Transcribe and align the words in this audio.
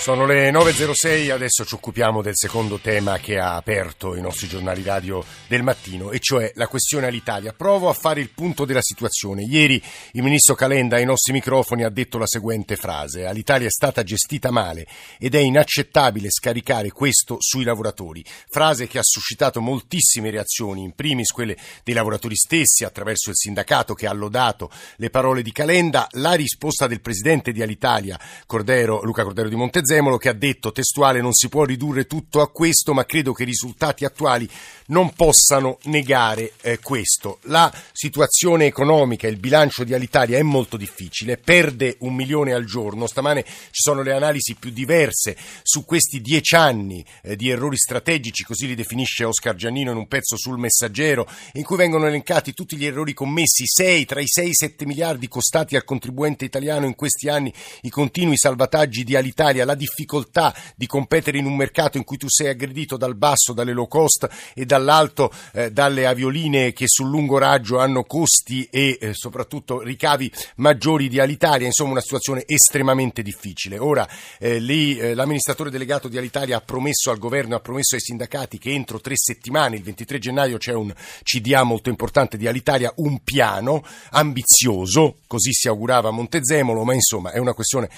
Sono 0.00 0.24
le 0.24 0.50
9.06, 0.50 1.30
adesso 1.30 1.66
ci 1.66 1.74
occupiamo 1.74 2.22
del 2.22 2.34
secondo 2.34 2.78
tema 2.78 3.18
che 3.18 3.38
ha 3.38 3.54
aperto 3.54 4.16
i 4.16 4.22
nostri 4.22 4.48
giornali 4.48 4.82
radio 4.82 5.22
del 5.46 5.62
mattino, 5.62 6.10
e 6.10 6.18
cioè 6.20 6.50
la 6.54 6.68
questione 6.68 7.06
all'Italia. 7.06 7.52
Provo 7.52 7.90
a 7.90 7.92
fare 7.92 8.22
il 8.22 8.30
punto 8.30 8.64
della 8.64 8.80
situazione. 8.80 9.42
Ieri 9.42 9.80
il 10.12 10.22
ministro 10.22 10.54
Calenda 10.54 10.96
ai 10.96 11.04
nostri 11.04 11.34
microfoni 11.34 11.84
ha 11.84 11.90
detto 11.90 12.16
la 12.16 12.26
seguente 12.26 12.76
frase. 12.76 13.26
All'Italia 13.26 13.66
è 13.66 13.70
stata 13.70 14.02
gestita 14.02 14.50
male 14.50 14.86
ed 15.18 15.34
è 15.34 15.38
inaccettabile 15.38 16.30
scaricare 16.30 16.90
questo 16.92 17.36
sui 17.38 17.64
lavoratori. 17.64 18.24
Frase 18.48 18.86
che 18.86 18.98
ha 18.98 19.04
suscitato 19.04 19.60
moltissime 19.60 20.30
reazioni, 20.30 20.82
in 20.82 20.94
primis 20.94 21.30
quelle 21.30 21.58
dei 21.84 21.92
lavoratori 21.92 22.36
stessi 22.36 22.84
attraverso 22.84 23.28
il 23.28 23.36
sindacato 23.36 23.92
che 23.92 24.06
ha 24.06 24.14
lodato 24.14 24.70
le 24.96 25.10
parole 25.10 25.42
di 25.42 25.52
Calenda, 25.52 26.06
la 26.12 26.32
risposta 26.32 26.86
del 26.86 27.02
presidente 27.02 27.52
di 27.52 27.60
Alitalia, 27.60 28.18
Cordero, 28.46 29.02
Luca 29.02 29.24
Cordero 29.24 29.50
di 29.50 29.56
Montezemolo, 29.56 29.88
Zemolo 29.90 30.18
che 30.18 30.28
ha 30.28 30.34
detto 30.34 30.70
testuale 30.70 31.20
non 31.20 31.32
si 31.32 31.48
può 31.48 31.64
ridurre 31.64 32.06
tutto 32.06 32.40
a 32.40 32.48
questo, 32.48 32.94
ma 32.94 33.04
credo 33.04 33.32
che 33.32 33.42
i 33.42 33.46
risultati 33.46 34.04
attuali 34.04 34.48
non 34.86 35.12
possano 35.14 35.78
negare 35.84 36.52
eh, 36.60 36.78
questo. 36.78 37.38
La 37.42 37.72
situazione 37.92 38.66
economica, 38.66 39.26
il 39.26 39.38
bilancio 39.38 39.82
di 39.82 39.92
Alitalia 39.92 40.38
è 40.38 40.42
molto 40.42 40.76
difficile, 40.76 41.38
perde 41.38 41.96
un 42.00 42.14
milione 42.14 42.52
al 42.52 42.64
giorno. 42.66 43.08
Stamane 43.08 43.44
ci 43.44 43.82
sono 43.82 44.02
le 44.02 44.12
analisi 44.12 44.54
più 44.54 44.70
diverse 44.70 45.36
su 45.62 45.84
questi 45.84 46.20
dieci 46.20 46.54
anni 46.54 47.04
eh, 47.22 47.34
di 47.34 47.50
errori 47.50 47.76
strategici, 47.76 48.44
così 48.44 48.68
li 48.68 48.76
definisce 48.76 49.24
Oscar 49.24 49.56
Giannino 49.56 49.90
in 49.90 49.96
un 49.96 50.06
pezzo 50.06 50.36
sul 50.36 50.58
Messaggero, 50.58 51.28
in 51.54 51.64
cui 51.64 51.76
vengono 51.76 52.06
elencati 52.06 52.52
tutti 52.52 52.76
gli 52.76 52.86
errori 52.86 53.12
commessi, 53.12 53.64
sei, 53.66 54.04
tra 54.04 54.20
i 54.20 54.28
6 54.28 54.44
e 54.44 54.48
i 54.48 54.54
7 54.54 54.86
miliardi 54.86 55.26
costati 55.26 55.74
al 55.74 55.84
contribuente 55.84 56.44
italiano 56.44 56.86
in 56.86 56.94
questi 56.94 57.28
anni, 57.28 57.52
i 57.82 57.90
continui 57.90 58.36
salvataggi 58.36 59.02
di 59.02 59.16
Alitalia, 59.16 59.64
la 59.64 59.74
difficoltà 59.80 60.54
di 60.76 60.86
competere 60.86 61.38
in 61.38 61.46
un 61.46 61.56
mercato 61.56 61.96
in 61.96 62.04
cui 62.04 62.18
tu 62.18 62.26
sei 62.28 62.48
aggredito 62.48 62.98
dal 62.98 63.16
basso, 63.16 63.54
dalle 63.54 63.72
low 63.72 63.88
cost 63.88 64.28
e 64.54 64.66
dall'alto 64.66 65.32
eh, 65.54 65.72
dalle 65.72 66.06
avioline 66.06 66.74
che 66.74 66.84
sul 66.86 67.08
lungo 67.08 67.38
raggio 67.38 67.78
hanno 67.78 68.04
costi 68.04 68.68
e 68.70 68.98
eh, 69.00 69.14
soprattutto 69.14 69.80
ricavi 69.80 70.30
maggiori 70.56 71.08
di 71.08 71.18
Alitalia, 71.18 71.66
insomma 71.66 71.92
una 71.92 72.02
situazione 72.02 72.42
estremamente 72.46 73.22
difficile. 73.22 73.78
Ora 73.78 74.06
eh, 74.38 74.58
lì 74.58 74.98
eh, 74.98 75.14
l'amministratore 75.14 75.70
delegato 75.70 76.08
di 76.08 76.18
Alitalia 76.18 76.58
ha 76.58 76.60
promesso 76.60 77.10
al 77.10 77.18
governo, 77.18 77.56
ha 77.56 77.60
promesso 77.60 77.94
ai 77.94 78.02
sindacati 78.02 78.58
che 78.58 78.70
entro 78.70 79.00
tre 79.00 79.14
settimane, 79.16 79.76
il 79.76 79.82
23 79.82 80.18
gennaio 80.18 80.58
c'è 80.58 80.74
un 80.74 80.92
CDA 81.22 81.62
molto 81.62 81.88
importante 81.88 82.36
di 82.36 82.46
Alitalia, 82.46 82.92
un 82.96 83.22
piano 83.22 83.82
ambizioso, 84.10 85.20
così 85.26 85.52
si 85.54 85.68
augurava 85.68 86.10
Montezemolo, 86.10 86.84
ma 86.84 86.92
insomma 86.92 87.30
è 87.30 87.38
una 87.38 87.54
questione 87.54 87.88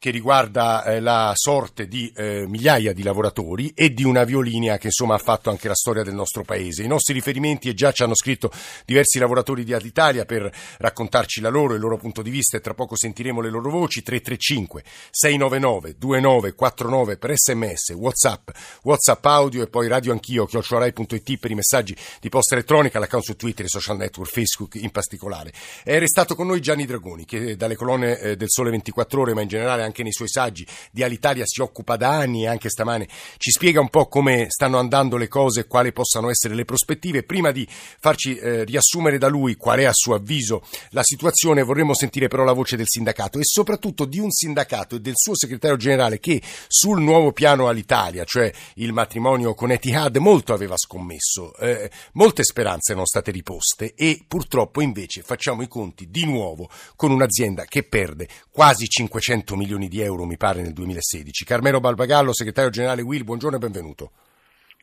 che 0.00 0.08
riguarda 0.08 0.82
eh, 0.84 0.98
la 0.98 1.32
sorte 1.34 1.86
di 1.86 2.10
eh, 2.16 2.46
migliaia 2.48 2.94
di 2.94 3.02
lavoratori 3.02 3.70
e 3.74 3.92
di 3.92 4.02
un'aviolinea 4.02 4.78
che 4.78 4.86
insomma 4.86 5.16
ha 5.16 5.18
fatto 5.18 5.50
anche 5.50 5.68
la 5.68 5.74
storia 5.74 6.02
del 6.02 6.14
nostro 6.14 6.42
paese. 6.42 6.82
I 6.82 6.86
nostri 6.86 7.12
riferimenti 7.12 7.68
e 7.68 7.74
già 7.74 7.92
ci 7.92 8.02
hanno 8.02 8.14
scritto 8.14 8.50
diversi 8.86 9.18
lavoratori 9.18 9.62
di 9.62 9.74
Alitalia 9.74 10.24
per 10.24 10.50
raccontarci 10.78 11.42
la 11.42 11.50
loro, 11.50 11.74
il 11.74 11.80
loro 11.80 11.98
punto 11.98 12.22
di 12.22 12.30
vista 12.30 12.56
e 12.56 12.60
tra 12.60 12.72
poco 12.72 12.96
sentiremo 12.96 13.42
le 13.42 13.50
loro 13.50 13.68
voci 13.68 14.02
335 14.02 14.82
699 15.10 15.96
2949 15.98 17.18
per 17.18 17.36
sms, 17.36 17.90
whatsapp, 17.90 18.48
whatsapp 18.84 19.24
audio 19.26 19.62
e 19.62 19.66
poi 19.66 19.86
radio 19.86 20.12
anch'io, 20.12 20.46
chiocciorai.it 20.46 21.38
per 21.38 21.50
i 21.50 21.54
messaggi 21.54 21.94
di 22.20 22.30
posta 22.30 22.54
elettronica, 22.54 22.98
l'account 22.98 23.24
su 23.26 23.36
Twitter 23.36 23.66
e 23.66 23.68
social 23.68 23.98
network, 23.98 24.30
Facebook 24.32 24.76
in 24.76 24.92
particolare. 24.92 25.52
È 25.84 25.98
restato 25.98 26.34
con 26.34 26.46
noi 26.46 26.62
Gianni 26.62 26.86
Dragoni 26.86 27.26
che 27.26 27.54
dalle 27.54 27.76
colonne 27.76 28.18
eh, 28.18 28.36
del 28.36 28.48
Sole 28.48 28.70
24 28.70 29.20
ore 29.20 29.34
ma 29.34 29.42
in 29.42 29.48
generale 29.48 29.82
anche 29.82 29.88
nei 29.98 30.12
suoi 30.12 30.28
saggi 30.28 30.66
di 30.90 31.02
Alitalia 31.02 31.44
si 31.44 31.60
occupa 31.60 31.96
da 31.96 32.10
anni 32.10 32.44
e 32.44 32.48
anche 32.48 32.70
stamane 32.70 33.08
ci 33.36 33.50
spiega 33.50 33.80
un 33.80 33.88
po' 33.88 34.06
come 34.06 34.46
stanno 34.48 34.78
andando 34.78 35.16
le 35.16 35.28
cose 35.28 35.60
e 35.60 35.66
quali 35.66 35.92
possano 35.92 36.30
essere 36.30 36.54
le 36.54 36.64
prospettive. 36.64 37.24
Prima 37.24 37.50
di 37.50 37.66
farci 37.68 38.36
eh, 38.36 38.64
riassumere 38.64 39.18
da 39.18 39.28
lui 39.28 39.56
qual 39.56 39.80
è 39.80 39.84
a 39.84 39.92
suo 39.92 40.14
avviso 40.14 40.62
la 40.90 41.02
situazione, 41.02 41.62
vorremmo 41.62 41.94
sentire 41.94 42.28
però 42.28 42.44
la 42.44 42.52
voce 42.52 42.76
del 42.76 42.86
sindacato 42.88 43.38
e 43.38 43.44
soprattutto 43.44 44.04
di 44.04 44.18
un 44.18 44.30
sindacato 44.30 44.96
e 44.96 45.00
del 45.00 45.14
suo 45.16 45.36
segretario 45.36 45.76
generale 45.76 46.18
che 46.18 46.40
sul 46.68 47.00
nuovo 47.00 47.32
piano 47.32 47.68
all'Italia, 47.68 48.24
cioè 48.24 48.52
il 48.74 48.92
matrimonio 48.92 49.54
con 49.54 49.70
Etihad, 49.70 50.16
molto 50.16 50.52
aveva 50.52 50.76
scommesso. 50.76 51.54
Eh, 51.56 51.90
molte 52.12 52.44
speranze 52.44 52.92
erano 52.92 53.06
state 53.06 53.30
riposte 53.30 53.94
e 53.94 54.24
purtroppo 54.26 54.80
invece 54.80 55.22
facciamo 55.22 55.62
i 55.62 55.68
conti 55.68 56.10
di 56.10 56.24
nuovo 56.24 56.68
con 56.96 57.10
un'azienda 57.10 57.64
che 57.64 57.82
perde 57.82 58.28
quasi 58.50 58.86
500 58.88 59.56
milioni 59.56 59.79
milioni 59.80 59.88
di 59.88 60.00
euro, 60.02 60.26
mi 60.26 60.36
pare, 60.36 60.60
nel 60.60 60.74
2016. 60.74 61.44
Carmelo 61.44 61.80
Balbagallo, 61.80 62.34
segretario 62.34 62.70
generale 62.70 63.00
Will, 63.00 63.24
buongiorno 63.24 63.56
e 63.56 63.60
benvenuto. 63.60 64.10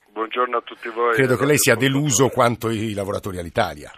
Buongiorno 0.10 0.58
a 0.58 0.62
tutti 0.62 0.90
voi. 0.90 1.14
Credo 1.14 1.38
che 1.38 1.46
lei 1.46 1.58
sia 1.58 1.76
deluso 1.76 2.30
quanto 2.30 2.70
i 2.70 2.94
lavoratori 2.94 3.38
all'Italia. 3.38 3.92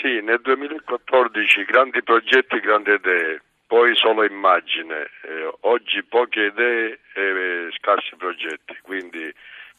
Sì, 0.00 0.22
nel 0.22 0.40
2014 0.40 1.64
grandi 1.64 2.02
progetti, 2.02 2.60
grandi 2.60 2.92
idee, 2.92 3.42
poi 3.66 3.94
solo 3.96 4.24
immagine, 4.24 5.10
eh, 5.26 5.52
oggi 5.62 6.02
poche 6.04 6.52
idee 6.54 7.00
e 7.14 7.68
scarsi 7.76 8.14
progetti, 8.16 8.78
quindi 8.82 9.32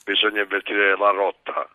bisogna 0.03 0.41
invertire 0.41 0.97
la 0.97 1.11
rotta, 1.11 1.67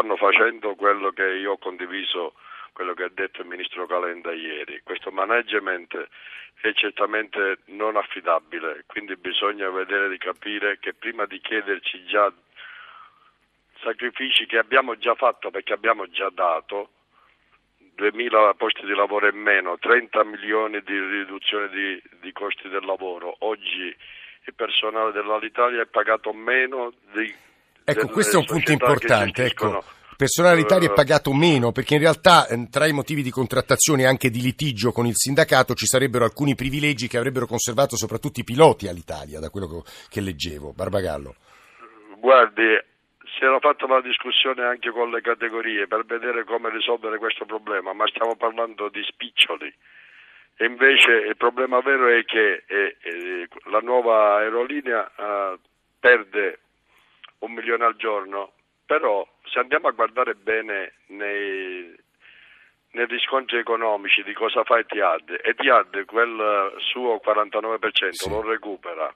stanno 0.00 0.16
facendo 0.16 0.74
quello 0.76 1.10
che 1.10 1.26
io 1.26 1.52
ho 1.52 1.58
condiviso 1.58 2.32
quello 2.72 2.94
che 2.94 3.04
ha 3.04 3.10
detto 3.12 3.42
il 3.42 3.48
ministro 3.48 3.86
Calenda 3.86 4.32
ieri. 4.32 4.80
Questo 4.82 5.10
management 5.10 6.08
è 6.62 6.72
certamente 6.72 7.58
non 7.66 7.96
affidabile, 7.96 8.84
quindi 8.86 9.16
bisogna 9.16 9.68
vedere 9.68 10.08
di 10.08 10.16
capire 10.16 10.78
che 10.78 10.94
prima 10.94 11.26
di 11.26 11.38
chiederci 11.40 12.04
già 12.06 12.32
sacrifici 13.82 14.46
che 14.46 14.56
abbiamo 14.56 14.96
già 14.96 15.14
fatto 15.14 15.50
perché 15.50 15.74
abbiamo 15.74 16.08
già 16.08 16.30
dato 16.30 16.90
2.000 17.98 18.56
posti 18.56 18.86
di 18.86 18.94
lavoro 18.94 19.28
in 19.28 19.36
meno, 19.36 19.76
30 19.78 20.24
milioni 20.24 20.80
di 20.82 20.98
riduzione 20.98 21.68
di, 21.68 22.02
di 22.20 22.32
costi 22.32 22.70
del 22.70 22.86
lavoro. 22.86 23.36
Oggi 23.40 23.94
il 24.44 24.54
personale 24.54 25.12
dell'Alitalia 25.12 25.82
è 25.82 25.86
pagato 25.86 26.32
meno 26.32 26.94
di, 27.12 27.34
Ecco, 27.90 28.08
questo 28.08 28.36
è 28.36 28.38
un 28.38 28.46
punto 28.46 28.70
importante. 28.70 29.44
Ecco, 29.44 29.82
personale 30.16 30.56
all'Italia 30.56 30.88
è 30.88 30.92
pagato 30.92 31.32
meno 31.32 31.72
perché 31.72 31.94
in 31.94 32.00
realtà 32.00 32.46
ehm, 32.46 32.68
tra 32.68 32.86
i 32.86 32.92
motivi 32.92 33.22
di 33.22 33.30
contrattazione 33.30 34.02
e 34.02 34.06
anche 34.06 34.30
di 34.30 34.40
litigio 34.40 34.92
con 34.92 35.06
il 35.06 35.16
sindacato 35.16 35.74
ci 35.74 35.86
sarebbero 35.86 36.24
alcuni 36.24 36.54
privilegi 36.54 37.08
che 37.08 37.16
avrebbero 37.16 37.46
conservato 37.46 37.96
soprattutto 37.96 38.40
i 38.40 38.44
piloti 38.44 38.86
all'Italia, 38.86 39.40
da 39.40 39.50
quello 39.50 39.82
che 40.08 40.20
leggevo. 40.20 40.72
Barbagallo. 40.72 41.34
Guardi, 42.18 42.78
si 43.36 43.44
era 43.44 43.58
fatta 43.58 43.86
una 43.86 44.00
discussione 44.00 44.62
anche 44.62 44.90
con 44.90 45.10
le 45.10 45.20
categorie 45.22 45.86
per 45.86 46.04
vedere 46.04 46.44
come 46.44 46.70
risolvere 46.70 47.18
questo 47.18 47.44
problema, 47.44 47.92
ma 47.92 48.06
stiamo 48.06 48.36
parlando 48.36 48.88
di 48.88 49.02
spiccioli. 49.02 49.72
E 50.56 50.66
invece 50.66 51.12
il 51.26 51.36
problema 51.38 51.80
vero 51.80 52.06
è 52.08 52.22
che 52.24 52.64
eh, 52.66 52.96
eh, 53.00 53.48
la 53.70 53.80
nuova 53.80 54.36
aerolinea 54.36 55.10
eh, 55.16 55.58
perde 55.98 56.58
un 57.40 57.52
milione 57.52 57.84
al 57.84 57.96
giorno, 57.96 58.52
però 58.84 59.26
se 59.44 59.58
andiamo 59.58 59.88
a 59.88 59.92
guardare 59.92 60.34
bene 60.34 60.94
nei, 61.06 61.94
nei 62.92 63.06
riscontri 63.06 63.58
economici 63.58 64.22
di 64.22 64.32
cosa 64.32 64.64
fa 64.64 64.78
Etihad, 64.78 65.40
Etihad 65.42 66.04
quel 66.06 66.74
suo 66.78 67.20
49% 67.24 68.10
sì. 68.10 68.28
lo 68.28 68.42
recupera, 68.42 69.12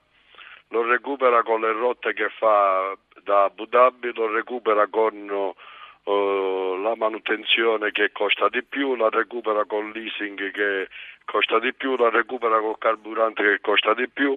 lo 0.69 0.83
recupera 0.83 1.43
con 1.43 1.61
le 1.61 1.71
rotte 1.71 2.13
che 2.13 2.29
fa 2.29 2.95
da 3.21 3.43
Abu 3.43 3.65
Dhabi, 3.65 4.13
lo 4.13 4.31
recupera 4.31 4.87
con 4.87 5.29
uh, 5.29 6.81
la 6.81 6.95
manutenzione 6.95 7.91
che 7.91 8.11
costa 8.11 8.49
di 8.49 8.63
più, 8.63 8.95
la 8.95 9.09
recupera 9.09 9.65
con 9.65 9.91
leasing 9.91 10.51
che 10.51 10.87
costa 11.25 11.59
di 11.59 11.73
più, 11.73 11.95
la 11.97 12.09
recupera 12.09 12.59
col 12.59 12.77
carburante 12.77 13.43
che 13.43 13.59
costa 13.61 13.93
di 13.93 14.07
più 14.07 14.35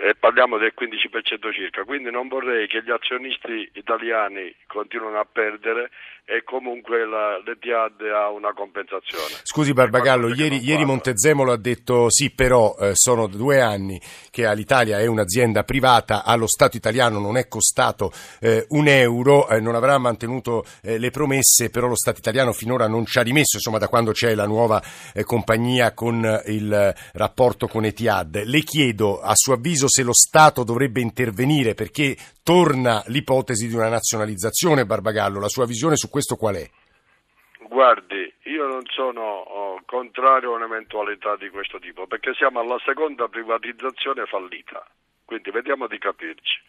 e 0.00 0.14
parliamo 0.14 0.58
del 0.58 0.72
15% 0.76 1.52
circa, 1.52 1.84
quindi 1.84 2.10
non 2.10 2.28
vorrei 2.28 2.66
che 2.66 2.82
gli 2.82 2.90
azionisti 2.90 3.70
italiani 3.74 4.54
continuino 4.66 5.18
a 5.18 5.26
perdere 5.30 5.90
e 6.24 6.44
comunque 6.44 7.04
la, 7.04 7.38
l'Etihad 7.44 8.00
ha 8.02 8.30
una 8.30 8.52
compensazione. 8.54 9.40
Scusi 9.42 9.72
Barbagallo, 9.72 10.32
ieri, 10.32 10.64
ieri, 10.64 10.84
Montezemolo 10.84 11.52
ha 11.52 11.58
detto 11.58 12.08
sì, 12.10 12.30
però 12.30 12.76
eh, 12.78 12.92
sono 12.94 13.26
due 13.26 13.60
anni 13.60 14.00
che 14.30 14.46
all'Italia 14.46 15.00
è 15.00 15.06
un'azienda 15.06 15.64
privata, 15.64 16.24
allo 16.24 16.46
Stato 16.46 16.76
italiano 16.76 17.18
non 17.18 17.36
è 17.36 17.48
costato 17.48 18.12
eh, 18.40 18.64
un 18.68 18.86
euro, 18.86 19.48
eh, 19.48 19.60
non 19.60 19.74
avrà 19.74 19.98
mantenuto 19.98 20.64
eh, 20.82 20.96
le 20.98 21.10
promesse, 21.10 21.70
però 21.70 21.88
lo 21.88 21.96
Stato 21.96 22.18
italiano 22.18 22.52
finora 22.52 22.86
non 22.86 23.04
ci 23.04 23.18
ha 23.18 23.22
rimesso, 23.22 23.56
insomma 23.56 23.78
da 23.78 23.88
quando 23.88 24.12
c'è 24.12 24.34
la 24.34 24.46
nuova 24.46 24.80
eh, 25.12 25.24
compagnia 25.24 25.92
con 25.92 26.40
il 26.46 26.94
rapporto 27.14 27.66
con 27.66 27.84
Etihad. 27.84 28.44
Le 28.44 28.60
chiedo 28.60 29.20
a 29.20 29.32
suo 29.34 29.54
avviso 29.54 29.81
se 29.88 30.02
lo 30.02 30.12
Stato 30.12 30.64
dovrebbe 30.64 31.00
intervenire 31.00 31.74
perché 31.74 32.16
torna 32.42 33.02
l'ipotesi 33.06 33.68
di 33.68 33.74
una 33.74 33.88
nazionalizzazione, 33.88 34.86
Barbagallo, 34.86 35.40
la 35.40 35.48
sua 35.48 35.66
visione 35.66 35.96
su 35.96 36.08
questo 36.08 36.36
qual 36.36 36.56
è? 36.56 36.68
Guardi, 37.68 38.32
io 38.44 38.66
non 38.66 38.82
sono 38.90 39.22
oh, 39.22 39.80
contrario 39.86 40.52
a 40.52 40.56
un'eventualità 40.56 41.36
di 41.36 41.48
questo 41.48 41.78
tipo, 41.78 42.06
perché 42.06 42.34
siamo 42.34 42.60
alla 42.60 42.78
seconda 42.84 43.28
privatizzazione 43.28 44.26
fallita, 44.26 44.84
quindi 45.24 45.50
vediamo 45.50 45.86
di 45.86 45.98
capirci. 45.98 46.60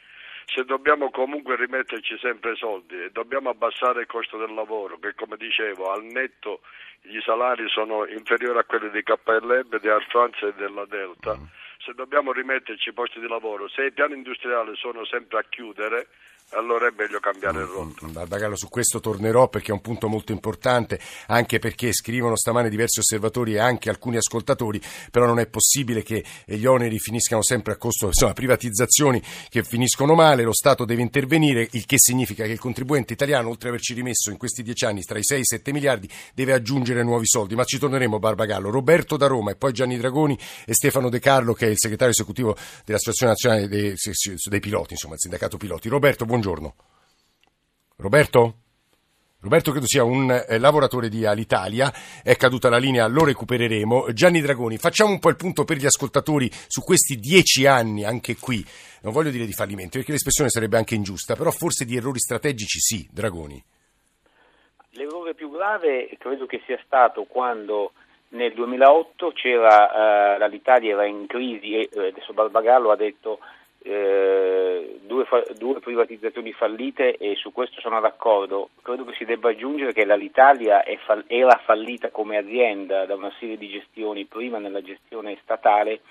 Se 0.45 0.63
dobbiamo 0.65 1.09
comunque 1.09 1.55
rimetterci 1.55 2.17
sempre 2.19 2.55
soldi 2.55 2.95
e 2.95 3.09
dobbiamo 3.11 3.49
abbassare 3.49 4.01
il 4.01 4.07
costo 4.07 4.37
del 4.37 4.53
lavoro, 4.53 4.99
che 4.99 5.13
come 5.15 5.37
dicevo 5.37 5.91
al 5.91 6.03
netto 6.03 6.61
i 7.03 7.21
salari 7.21 7.67
sono 7.69 8.05
inferiori 8.07 8.59
a 8.59 8.63
quelli 8.63 8.89
di 8.89 9.03
KLM, 9.03 9.79
di 9.79 9.89
Air 9.89 10.05
France 10.07 10.45
e 10.45 10.53
della 10.53 10.85
Delta, 10.85 11.35
mm. 11.35 11.43
Se 11.83 11.93
dobbiamo 11.93 12.31
rimetterci 12.31 12.93
posti 12.93 13.19
di 13.19 13.27
lavoro, 13.27 13.67
se 13.67 13.85
i 13.85 13.91
piani 13.91 14.15
industriali 14.15 14.75
sono 14.75 15.05
sempre 15.05 15.39
a 15.39 15.43
chiudere, 15.43 16.07
allora 16.49 16.87
è 16.87 16.93
meglio 16.95 17.19
cambiare 17.19 17.63
mm, 17.63 17.71
rotta. 17.71 18.07
Mm, 18.07 18.11
Barbagallo, 18.11 18.55
su 18.55 18.69
questo 18.69 18.99
tornerò 18.99 19.47
perché 19.47 19.71
è 19.71 19.73
un 19.73 19.81
punto 19.81 20.07
molto 20.07 20.31
importante, 20.31 20.99
anche 21.27 21.59
perché 21.59 21.91
scrivono 21.93 22.35
stamane 22.35 22.69
diversi 22.69 22.99
osservatori 22.99 23.55
e 23.55 23.59
anche 23.59 23.89
alcuni 23.89 24.17
ascoltatori, 24.17 24.81
però 25.11 25.25
non 25.25 25.39
è 25.39 25.47
possibile 25.47 26.03
che 26.03 26.23
gli 26.45 26.65
oneri 26.65 26.99
finiscano 26.99 27.41
sempre 27.41 27.73
a 27.73 27.77
costo, 27.77 28.07
insomma, 28.07 28.33
privatizzazioni 28.33 29.21
che 29.49 29.63
finiscono 29.63 30.13
male, 30.13 30.43
lo 30.43 30.53
Stato 30.53 30.85
deve 30.85 31.01
intervenire, 31.01 31.67
il 31.71 31.85
che 31.85 31.97
significa 31.97 32.45
che 32.45 32.51
il 32.51 32.59
contribuente 32.59 33.13
italiano, 33.13 33.49
oltre 33.49 33.69
ad 33.69 33.73
averci 33.73 33.93
rimesso 33.93 34.29
in 34.29 34.37
questi 34.37 34.63
dieci 34.63 34.85
anni 34.85 35.01
tra 35.03 35.17
i 35.17 35.23
6 35.23 35.37
e 35.37 35.41
i 35.41 35.45
7 35.45 35.71
miliardi, 35.71 36.09
deve 36.33 36.53
aggiungere 36.53 37.03
nuovi 37.03 37.25
soldi. 37.25 37.55
Ma 37.55 37.63
ci 37.63 37.79
torneremo, 37.79 38.19
Barbagallo. 38.19 38.69
Roberto 38.69 39.17
da 39.17 39.27
Roma 39.27 39.51
e 39.51 39.55
poi 39.55 39.73
Gianni 39.73 39.97
Dragoni 39.97 40.37
e 40.65 40.73
Stefano 40.73 41.09
De 41.09 41.19
Carlo, 41.19 41.53
che 41.53 41.67
è 41.67 41.69
il 41.69 41.79
segretario 41.79 42.13
esecutivo 42.13 42.55
dell'Associazione 42.85 43.31
Nazionale 43.31 43.67
dei, 43.67 43.95
dei 44.45 44.59
Piloti, 44.59 44.93
insomma, 44.93 45.15
il 45.15 45.19
sindacato 45.19 45.57
piloti. 45.57 45.89
Roberto, 45.89 46.25
buongiorno. 46.33 46.73
Roberto? 47.97 48.53
Roberto 49.39 49.69
credo 49.69 49.85
sia 49.85 50.03
un 50.03 50.31
eh, 50.31 50.57
lavoratore 50.57 51.07
di 51.07 51.27
Alitalia, 51.27 51.91
è 52.23 52.35
caduta 52.35 52.69
la 52.69 52.77
linea, 52.77 53.05
lo 53.05 53.23
recupereremo. 53.23 54.11
Gianni 54.13 54.41
Dragoni, 54.41 54.77
facciamo 54.77 55.11
un 55.11 55.19
po' 55.19 55.29
il 55.29 55.35
punto 55.35 55.63
per 55.63 55.77
gli 55.77 55.85
ascoltatori 55.85 56.49
su 56.51 56.81
questi 56.81 57.17
dieci 57.17 57.67
anni, 57.67 58.03
anche 58.03 58.35
qui, 58.37 58.65
non 59.03 59.13
voglio 59.13 59.29
dire 59.29 59.45
di 59.45 59.53
fallimento, 59.53 59.97
perché 59.97 60.11
l'espressione 60.11 60.49
sarebbe 60.49 60.77
anche 60.77 60.95
ingiusta, 60.95 61.35
però 61.35 61.51
forse 61.51 61.85
di 61.85 61.95
errori 61.95 62.17
strategici 62.17 62.79
sì, 62.79 63.07
Dragoni. 63.11 63.63
L'errore 64.91 65.35
più 65.35 65.51
grave 65.51 66.09
credo 66.17 66.47
che 66.47 66.63
sia 66.65 66.79
stato 66.83 67.25
quando 67.25 67.91
nel 68.29 68.53
2008 68.53 69.33
c'era, 69.33 70.39
uh, 70.39 70.49
l'Italia 70.49 70.93
era 70.93 71.05
in 71.05 71.27
crisi 71.27 71.75
e 71.75 71.89
eh, 71.93 72.07
adesso 72.07 72.33
Barbagallo 72.33 72.89
ha 72.89 72.95
detto 72.95 73.37
eh, 73.83 74.99
due, 75.01 75.25
due, 75.57 75.79
privatizzazioni 75.79 76.53
fallite 76.53 77.17
e 77.17 77.35
su 77.35 77.51
questo 77.51 77.81
sono 77.81 77.99
d'accordo. 77.99 78.69
Credo 78.81 79.05
che 79.05 79.15
si 79.15 79.25
debba 79.25 79.49
aggiungere 79.49 79.93
che 79.93 80.05
l'Alitalia 80.05 80.83
fall- 81.05 81.25
era 81.27 81.59
fallita 81.63 82.09
come 82.09 82.37
azienda 82.37 83.05
da 83.05 83.15
una 83.15 83.31
serie 83.39 83.57
di 83.57 83.69
gestioni, 83.69 84.25
prima 84.25 84.57
nella 84.57 84.81
gestione 84.81 85.37
statale, 85.43 86.01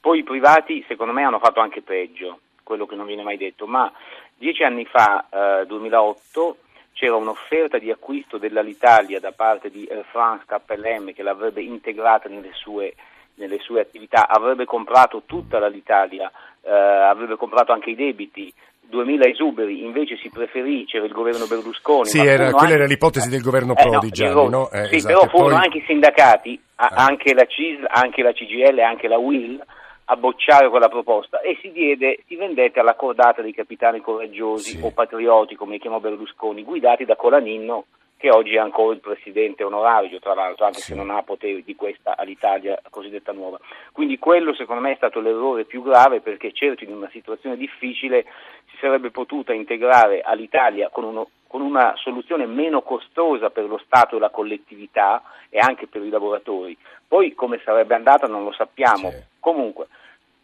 poi 0.00 0.20
i 0.20 0.24
privati 0.24 0.84
secondo 0.88 1.12
me 1.12 1.22
hanno 1.24 1.38
fatto 1.38 1.60
anche 1.60 1.82
peggio, 1.82 2.40
quello 2.62 2.86
che 2.86 2.94
non 2.94 3.06
viene 3.06 3.22
mai 3.22 3.36
detto, 3.36 3.66
ma 3.66 3.92
dieci 4.34 4.62
anni 4.62 4.86
fa, 4.86 5.26
eh, 5.60 5.66
2008, 5.66 6.56
c'era 6.92 7.14
un'offerta 7.14 7.78
di 7.78 7.90
acquisto 7.90 8.38
dell'Alitalia 8.38 9.20
da 9.20 9.32
parte 9.32 9.70
di 9.70 9.86
Air 9.88 10.04
France 10.10 10.44
KLM 10.46 11.12
che 11.12 11.22
l'avrebbe 11.22 11.62
integrata 11.62 12.28
nelle 12.28 12.52
sue, 12.54 12.94
nelle 13.34 13.58
sue 13.58 13.80
attività, 13.80 14.28
avrebbe 14.28 14.64
comprato 14.64 15.22
tutta 15.24 15.58
l'Alitalia 15.58 16.30
eh, 16.68 16.72
avrebbe 16.72 17.36
comprato 17.36 17.72
anche 17.72 17.90
i 17.90 17.94
debiti, 17.94 18.52
2000 18.88 19.26
esuberi, 19.26 19.84
invece 19.84 20.16
si 20.16 20.30
preferì, 20.30 20.84
c'era 20.84 21.04
il 21.04 21.12
governo 21.12 21.46
Berlusconi. 21.46 22.06
Sì, 22.06 22.18
era, 22.18 22.50
quella 22.52 22.74
era 22.74 22.86
l'ipotesi 22.86 23.28
del 23.28 23.42
governo 23.42 23.74
Prodi, 23.74 24.10
eh, 24.22 24.28
no, 24.28 24.48
no? 24.48 24.70
Eh, 24.70 24.86
sì, 24.86 24.96
esatto. 24.96 25.14
però 25.14 25.28
furono 25.28 25.54
poi... 25.54 25.64
anche 25.64 25.78
i 25.78 25.84
sindacati, 25.86 26.60
ah. 26.76 26.90
anche 26.94 27.34
la 27.34 27.44
CIS, 27.46 27.84
anche 27.86 28.22
la 28.22 28.32
CGL, 28.32 28.78
anche 28.80 29.08
la 29.08 29.18
WIL, 29.18 29.62
a 30.10 30.16
bocciare 30.16 30.70
quella 30.70 30.88
proposta 30.88 31.40
e 31.40 31.58
si, 31.60 31.70
diede, 31.70 32.20
si 32.26 32.36
vendette 32.36 32.80
alla 32.80 32.94
cordata 32.94 33.42
dei 33.42 33.52
capitani 33.52 34.00
coraggiosi 34.00 34.78
sì. 34.78 34.80
o 34.82 34.90
patrioti, 34.90 35.54
come 35.54 35.78
chiamò 35.78 36.00
Berlusconi, 36.00 36.64
guidati 36.64 37.04
da 37.04 37.14
Colaninno, 37.14 37.84
che 38.18 38.30
oggi 38.30 38.56
è 38.56 38.58
ancora 38.58 38.94
il 38.94 39.00
presidente 39.00 39.62
onorario, 39.62 40.18
tra 40.18 40.34
l'altro, 40.34 40.66
anche 40.66 40.80
sì. 40.80 40.86
se 40.86 40.96
non 40.96 41.10
ha 41.10 41.22
poteri 41.22 41.62
di 41.62 41.76
questa 41.76 42.16
all'Italia 42.16 42.76
cosiddetta 42.90 43.30
nuova. 43.30 43.60
Quindi 43.92 44.18
quello 44.18 44.52
secondo 44.54 44.82
me 44.82 44.90
è 44.92 44.96
stato 44.96 45.20
l'errore 45.20 45.64
più 45.64 45.84
grave 45.84 46.20
perché 46.20 46.52
certo 46.52 46.82
in 46.82 46.92
una 46.92 47.08
situazione 47.10 47.56
difficile 47.56 48.24
si 48.70 48.76
sarebbe 48.80 49.12
potuta 49.12 49.52
integrare 49.52 50.20
all'Italia 50.20 50.88
con, 50.88 51.04
uno, 51.04 51.28
con 51.46 51.60
una 51.60 51.92
soluzione 51.94 52.46
meno 52.46 52.82
costosa 52.82 53.50
per 53.50 53.68
lo 53.68 53.78
Stato 53.78 54.16
e 54.16 54.18
la 54.18 54.30
collettività 54.30 55.22
e 55.48 55.60
anche 55.60 55.86
per 55.86 56.02
i 56.02 56.10
lavoratori. 56.10 56.76
Poi 57.06 57.34
come 57.34 57.60
sarebbe 57.64 57.94
andata 57.94 58.26
non 58.26 58.42
lo 58.42 58.50
sappiamo. 58.50 59.10
Sì. 59.10 59.22
Comunque, 59.38 59.86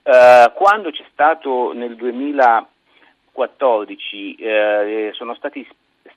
eh, 0.04 0.52
quando 0.54 0.92
c'è 0.92 1.04
stato 1.10 1.72
nel 1.72 1.96
2014 1.96 4.34
eh, 4.36 5.10
sono 5.12 5.34
stati 5.34 5.66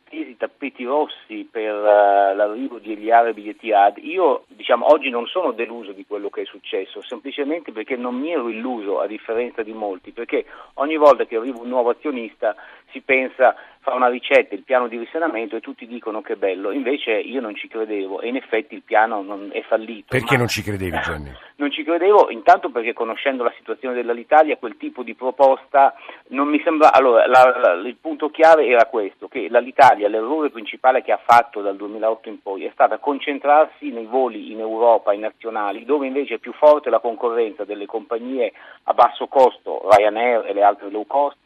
stesi 0.07 0.35
tappeti 0.37 0.83
rossi 0.85 1.47
per 1.49 1.73
uh, 1.73 2.35
l'arrivo 2.35 2.79
degli 2.79 3.11
arabi 3.11 3.43
di 3.43 3.49
Etihad, 3.49 3.97
io 3.97 4.45
diciamo, 4.47 4.91
oggi 4.91 5.09
non 5.09 5.27
sono 5.27 5.51
deluso 5.51 5.91
di 5.91 6.05
quello 6.05 6.29
che 6.29 6.41
è 6.41 6.45
successo, 6.45 7.01
semplicemente 7.03 7.71
perché 7.71 7.95
non 7.95 8.15
mi 8.15 8.31
ero 8.31 8.49
illuso, 8.49 8.99
a 8.99 9.07
differenza 9.07 9.61
di 9.61 9.73
molti, 9.73 10.11
perché 10.11 10.45
ogni 10.75 10.97
volta 10.97 11.25
che 11.25 11.35
arriva 11.35 11.59
un 11.59 11.67
nuovo 11.67 11.89
azionista 11.89 12.55
si 12.91 13.01
pensa 13.01 13.55
fa 13.87 13.93
una 13.93 14.09
ricetta, 14.09 14.53
il 14.53 14.63
piano 14.63 14.89
di 14.89 14.97
risanamento 14.97 15.55
e 15.55 15.61
tutti 15.61 15.87
dicono 15.87 16.21
che 16.21 16.35
bello, 16.35 16.71
invece 16.71 17.11
io 17.13 17.39
non 17.39 17.55
ci 17.55 17.69
credevo 17.69 18.19
e 18.19 18.27
in 18.27 18.35
effetti 18.35 18.75
il 18.75 18.81
piano 18.81 19.21
non 19.21 19.49
è 19.53 19.61
fallito. 19.61 20.07
Perché 20.09 20.35
non 20.35 20.47
ci 20.47 20.61
credevi 20.61 20.99
Gianni? 20.99 21.31
Non 21.57 21.71
ci 21.71 21.83
credevo 21.83 22.29
intanto 22.29 22.69
perché 22.69 22.93
conoscendo 22.93 23.43
la 23.43 23.51
situazione 23.57 24.03
dell'Italia 24.03 24.57
quel 24.57 24.77
tipo 24.77 25.01
di 25.01 25.15
proposta 25.15 25.95
non 26.27 26.47
mi 26.47 26.61
sembra... 26.63 26.93
Allora, 26.93 27.25
la, 27.25 27.59
la, 27.59 27.71
il 27.73 27.97
punto 27.99 28.29
chiave 28.29 28.67
era 28.67 28.85
questo, 28.85 29.27
che 29.27 29.47
l'Italia, 29.49 30.07
l'errore 30.07 30.51
principale 30.51 31.01
che 31.01 31.11
ha 31.11 31.19
fatto 31.25 31.61
dal 31.61 31.75
2008 31.75 32.29
in 32.29 32.41
poi 32.43 32.65
è 32.65 32.69
stata 32.73 32.99
concentrarsi 32.99 33.89
nei 33.89 34.05
voli 34.05 34.51
in 34.51 34.59
Europa, 34.59 35.13
i 35.13 35.17
nazionali, 35.17 35.83
dove 35.83 36.05
invece 36.05 36.35
è 36.35 36.37
più 36.37 36.53
forte 36.53 36.91
la 36.91 36.99
concorrenza 36.99 37.65
delle 37.65 37.87
compagnie 37.87 38.53
a 38.83 38.93
basso 38.93 39.25
costo, 39.25 39.81
Ryanair 39.89 40.45
e 40.45 40.53
le 40.53 40.61
altre 40.61 40.91
low 40.91 41.07
cost, 41.07 41.37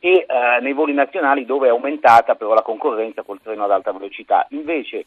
e 0.00 0.26
eh, 0.26 0.60
nei 0.60 0.72
voli 0.72 0.94
nazionali 0.94 1.44
dove 1.44 1.68
è 1.68 1.70
aumentata 1.70 2.34
però 2.34 2.54
la 2.54 2.62
concorrenza 2.62 3.22
col 3.22 3.40
treno 3.42 3.64
ad 3.64 3.70
alta 3.70 3.92
velocità. 3.92 4.46
Invece 4.50 5.04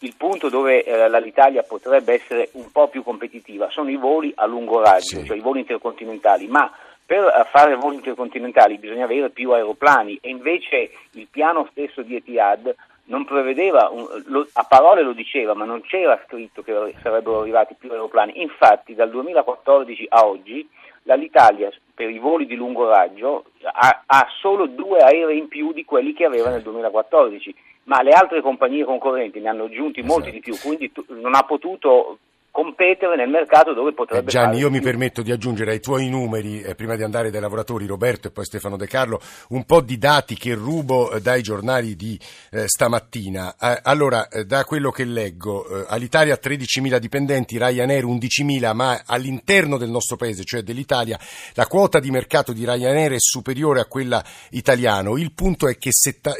il 0.00 0.14
punto 0.16 0.48
dove 0.48 0.84
eh, 0.84 1.20
l'Italia 1.20 1.64
potrebbe 1.64 2.14
essere 2.14 2.50
un 2.52 2.70
po' 2.70 2.88
più 2.88 3.02
competitiva 3.02 3.68
sono 3.70 3.90
i 3.90 3.96
voli 3.96 4.32
a 4.36 4.46
lungo 4.46 4.80
raggio, 4.80 5.18
sì. 5.18 5.24
cioè 5.24 5.36
i 5.36 5.40
voli 5.40 5.60
intercontinentali, 5.60 6.46
ma 6.46 6.72
per 7.04 7.24
eh, 7.24 7.44
fare 7.50 7.74
voli 7.74 7.96
intercontinentali 7.96 8.78
bisogna 8.78 9.04
avere 9.04 9.30
più 9.30 9.50
aeroplani 9.50 10.18
e 10.22 10.30
invece 10.30 10.90
il 11.12 11.26
piano 11.28 11.66
stesso 11.72 12.02
di 12.02 12.14
Etihad 12.14 12.74
non 13.06 13.24
prevedeva, 13.24 13.88
un, 13.90 14.06
lo, 14.26 14.46
a 14.52 14.64
parole 14.64 15.02
lo 15.02 15.12
diceva, 15.12 15.54
ma 15.54 15.64
non 15.64 15.80
c'era 15.80 16.20
scritto 16.26 16.62
che 16.62 16.94
sarebbero 17.02 17.40
arrivati 17.40 17.74
più 17.74 17.90
aeroplani. 17.90 18.40
Infatti 18.42 18.94
dal 18.94 19.10
2014 19.10 20.06
a 20.10 20.26
oggi 20.26 20.68
l'Italia 21.14 21.70
per 21.94 22.10
i 22.10 22.18
voli 22.18 22.46
di 22.46 22.54
lungo 22.54 22.88
raggio 22.88 23.46
ha, 23.62 24.02
ha, 24.06 24.26
solo 24.40 24.66
due 24.66 25.00
aerei 25.00 25.38
in 25.38 25.48
più 25.48 25.72
di 25.72 25.84
quelli 25.84 26.12
che 26.12 26.24
aveva 26.24 26.50
nel 26.50 26.62
2014, 26.62 27.54
ma 27.84 28.02
le 28.02 28.12
altre 28.12 28.40
compagnie 28.40 28.84
concorrenti 28.84 29.40
ne 29.40 29.48
hanno 29.48 29.64
aggiunti 29.64 30.02
molti 30.02 30.28
esatto. 30.28 30.34
di 30.34 30.40
più, 30.40 30.58
quindi 30.58 30.92
non 31.20 31.34
ha 31.34 31.42
potuto 31.42 32.18
competere 32.58 33.14
nel 33.14 33.28
mercato 33.28 33.72
dove 33.72 33.92
potrebbe 33.92 34.26
eh, 34.26 34.30
Gianni, 34.30 34.58
io 34.58 34.68
mi 34.68 34.80
permetto 34.80 35.22
di 35.22 35.30
aggiungere 35.30 35.70
ai 35.70 35.80
tuoi 35.80 36.08
numeri, 36.08 36.60
eh, 36.60 36.74
prima 36.74 36.96
di 36.96 37.04
andare 37.04 37.30
dai 37.30 37.40
lavoratori 37.40 37.86
Roberto 37.86 38.26
e 38.26 38.30
poi 38.32 38.44
Stefano 38.44 38.76
De 38.76 38.88
Carlo, 38.88 39.20
un 39.50 39.62
po' 39.64 39.80
di 39.80 39.96
dati 39.96 40.34
che 40.34 40.54
rubo 40.54 41.12
eh, 41.12 41.20
dai 41.20 41.40
giornali 41.40 41.94
di 41.94 42.18
eh, 42.50 42.66
stamattina. 42.66 43.54
Eh, 43.60 43.78
allora, 43.84 44.26
eh, 44.26 44.44
da 44.44 44.64
quello 44.64 44.90
che 44.90 45.04
leggo, 45.04 45.66
all'Italia 45.86 46.36
13.000 46.42 46.98
dipendenti, 46.98 47.58
Ryanair 47.58 48.04
11.000, 48.04 48.74
ma 48.74 49.02
all'interno 49.06 49.76
del 49.76 49.90
nostro 49.90 50.16
paese, 50.16 50.42
cioè 50.42 50.62
dell'Italia, 50.62 51.16
la 51.54 51.66
quota 51.68 52.00
di 52.00 52.10
mercato 52.10 52.52
di 52.52 52.64
Ryanair 52.64 53.12
è 53.12 53.20
superiore 53.20 53.80
a 53.80 53.84
quella 53.84 54.24
italiana. 54.50 55.10
Il 55.16 55.32
punto 55.32 55.68
è 55.68 55.76
che 55.78 55.90
setta, 55.92 56.34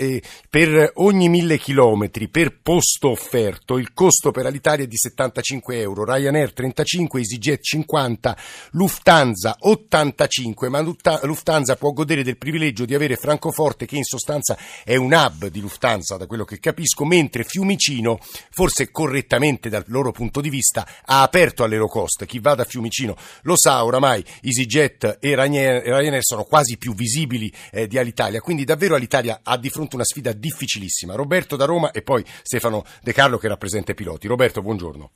per 0.50 0.90
ogni 0.94 1.30
1.000 1.30 1.58
chilometri 1.58 2.28
per 2.28 2.58
posto 2.60 3.10
offerto 3.10 3.78
il 3.78 3.92
costo 3.92 4.32
per 4.32 4.46
l'Italia 4.46 4.84
è 4.84 4.88
di 4.88 4.96
75 4.96 5.78
euro 5.80 6.06
Ryanair 6.08 6.54
35, 6.54 7.20
EasyJet 7.20 7.62
50, 7.62 8.36
Lufthansa 8.70 9.56
85, 9.60 10.68
ma 10.70 10.80
Lufthansa 10.80 11.76
può 11.76 11.92
godere 11.92 12.24
del 12.24 12.38
privilegio 12.38 12.86
di 12.86 12.94
avere 12.94 13.16
Francoforte 13.16 13.84
che 13.84 13.96
in 13.96 14.04
sostanza 14.04 14.56
è 14.84 14.96
un 14.96 15.12
hub 15.12 15.48
di 15.48 15.60
Lufthansa 15.60 16.16
da 16.16 16.26
quello 16.26 16.44
che 16.44 16.58
capisco, 16.58 17.04
mentre 17.04 17.44
Fiumicino, 17.44 18.18
forse 18.50 18.90
correttamente 18.90 19.68
dal 19.68 19.84
loro 19.88 20.10
punto 20.10 20.40
di 20.40 20.48
vista, 20.48 20.88
ha 21.04 21.20
aperto 21.20 21.62
all'Aerocost. 21.62 22.24
Chi 22.24 22.38
va 22.38 22.54
da 22.54 22.64
Fiumicino 22.64 23.14
lo 23.42 23.56
sa 23.56 23.84
oramai, 23.84 24.24
EasyJet 24.40 25.18
e 25.20 25.34
Ryanair 25.34 26.24
sono 26.24 26.44
quasi 26.44 26.78
più 26.78 26.94
visibili 26.94 27.52
eh, 27.70 27.86
di 27.86 27.98
Alitalia, 27.98 28.40
quindi 28.40 28.64
davvero 28.64 28.94
Alitalia 28.94 29.40
ha 29.42 29.58
di 29.58 29.68
fronte 29.68 29.96
una 29.96 30.04
sfida 30.04 30.32
difficilissima. 30.32 31.14
Roberto 31.14 31.56
da 31.56 31.66
Roma 31.66 31.90
e 31.90 32.00
poi 32.00 32.24
Stefano 32.42 32.84
De 33.02 33.12
Carlo 33.12 33.36
che 33.36 33.48
rappresenta 33.48 33.92
i 33.92 33.94
piloti. 33.94 34.26
Roberto, 34.26 34.62
buongiorno. 34.62 35.10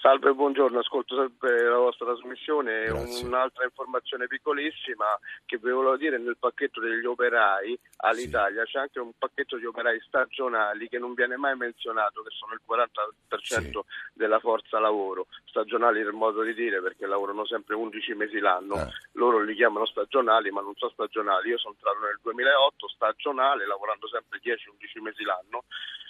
Salve, 0.00 0.32
buongiorno, 0.32 0.78
ascolto 0.78 1.14
sempre 1.14 1.62
la 1.62 1.76
vostra 1.76 2.06
trasmissione. 2.06 2.86
Grazie. 2.86 3.26
Un'altra 3.26 3.64
informazione 3.64 4.28
piccolissima 4.28 5.04
che 5.44 5.58
vi 5.58 5.68
volevo 5.68 5.98
dire 5.98 6.16
nel 6.16 6.38
pacchetto 6.38 6.80
degli 6.80 7.04
operai 7.04 7.78
all'Italia 7.96 8.64
sì. 8.64 8.72
c'è 8.72 8.78
anche 8.78 8.98
un 8.98 9.10
pacchetto 9.18 9.58
di 9.58 9.66
operai 9.66 10.00
stagionali 10.00 10.88
che 10.88 10.98
non 10.98 11.12
viene 11.12 11.36
mai 11.36 11.54
menzionato, 11.54 12.22
che 12.22 12.30
sono 12.30 12.54
il 12.54 12.62
40% 12.66 13.42
sì. 13.42 13.80
della 14.14 14.38
forza 14.40 14.78
lavoro. 14.78 15.26
Stagionali 15.44 16.02
nel 16.02 16.14
modo 16.14 16.40
di 16.40 16.54
dire 16.54 16.80
perché 16.80 17.04
lavorano 17.04 17.44
sempre 17.44 17.74
11 17.74 18.14
mesi 18.14 18.38
l'anno. 18.38 18.76
Eh. 18.76 18.88
Loro 19.12 19.40
li 19.40 19.54
chiamano 19.54 19.84
stagionali, 19.84 20.50
ma 20.50 20.62
non 20.62 20.72
sono 20.76 20.92
stagionali. 20.92 21.50
Io 21.50 21.58
sono 21.58 21.74
entrato 21.74 21.98
nel 22.06 22.18
2008 22.22 22.88
stagionale, 22.88 23.66
lavorando 23.66 24.08
sempre 24.08 24.40
10-11 24.42 25.02
mesi 25.02 25.24
l'anno. 25.24 25.64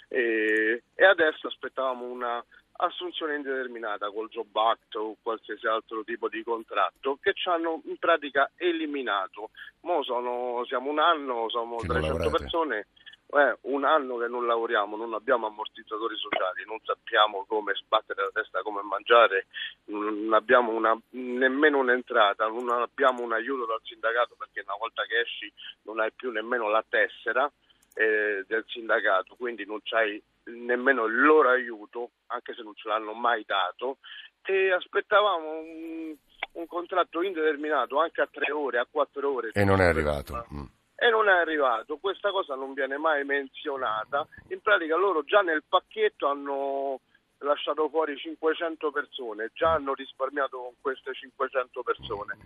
E, 0.07 0.83
e 0.93 1.05
adesso 1.05 1.47
aspettavamo 1.47 2.05
una 2.05 2.43
assunzione 2.77 3.35
indeterminata 3.35 4.09
col 4.09 4.29
Job 4.29 4.55
Act 4.55 4.95
o 4.95 5.15
qualsiasi 5.21 5.67
altro 5.67 6.03
tipo 6.03 6.27
di 6.29 6.43
contratto 6.43 7.17
che 7.21 7.33
ci 7.33 7.49
hanno 7.49 7.81
in 7.85 7.97
pratica 7.97 8.51
eliminato. 8.55 9.51
Mo 9.81 10.03
sono, 10.03 10.63
siamo 10.65 10.89
un 10.89 10.99
anno, 10.99 11.49
siamo 11.49 11.77
che 11.77 11.87
300 11.87 12.29
persone, 12.29 12.87
eh, 13.33 13.57
un 13.61 13.85
anno 13.85 14.17
che 14.17 14.27
non 14.27 14.45
lavoriamo, 14.45 14.97
non 14.97 15.13
abbiamo 15.13 15.47
ammortizzatori 15.47 16.15
sociali, 16.17 16.65
non 16.65 16.79
sappiamo 16.83 17.45
come 17.47 17.73
sbattere 17.75 18.23
la 18.23 18.31
testa, 18.33 18.61
come 18.61 18.81
mangiare, 18.81 19.47
non 19.85 20.33
abbiamo 20.33 20.71
una, 20.71 20.97
nemmeno 21.11 21.79
un'entrata, 21.79 22.47
non 22.47 22.69
abbiamo 22.69 23.23
un 23.23 23.33
aiuto 23.33 23.65
dal 23.65 23.81
sindacato 23.83 24.35
perché 24.37 24.61
una 24.65 24.75
volta 24.77 25.03
che 25.03 25.21
esci 25.21 25.51
non 25.83 25.99
hai 25.99 26.11
più 26.11 26.31
nemmeno 26.31 26.69
la 26.69 26.83
tessera 26.87 27.49
eh, 27.93 28.43
del 28.47 28.65
sindacato, 28.67 29.35
quindi 29.35 29.65
non 29.65 29.79
c'hai 29.83 30.21
nemmeno 30.51 31.05
il 31.05 31.21
loro 31.21 31.49
aiuto, 31.49 32.11
anche 32.27 32.53
se 32.53 32.61
non 32.61 32.75
ce 32.75 32.87
l'hanno 32.87 33.13
mai 33.13 33.43
dato, 33.45 33.97
e 34.43 34.71
aspettavamo 34.71 35.59
un, 35.59 36.15
un 36.53 36.67
contratto 36.67 37.21
indeterminato 37.21 37.99
anche 37.99 38.21
a 38.21 38.29
tre 38.29 38.51
ore, 38.51 38.79
a 38.79 38.87
quattro 38.89 39.33
ore. 39.33 39.51
E 39.53 39.63
non 39.63 39.81
è 39.81 39.85
arrivato. 39.85 40.45
Mm. 40.53 40.65
E 40.95 41.09
non 41.09 41.27
è 41.27 41.31
arrivato, 41.31 41.97
questa 41.97 42.29
cosa 42.29 42.53
non 42.55 42.73
viene 42.73 42.97
mai 42.97 43.23
menzionata. 43.23 44.27
In 44.49 44.61
pratica 44.61 44.95
loro 44.95 45.23
già 45.23 45.41
nel 45.41 45.63
pacchetto 45.67 46.27
hanno 46.27 46.99
lasciato 47.39 47.89
fuori 47.89 48.15
500 48.17 48.91
persone, 48.91 49.49
già 49.53 49.73
hanno 49.73 49.93
risparmiato 49.93 50.57
con 50.57 50.73
queste 50.79 51.13
500 51.13 51.81
persone. 51.81 52.37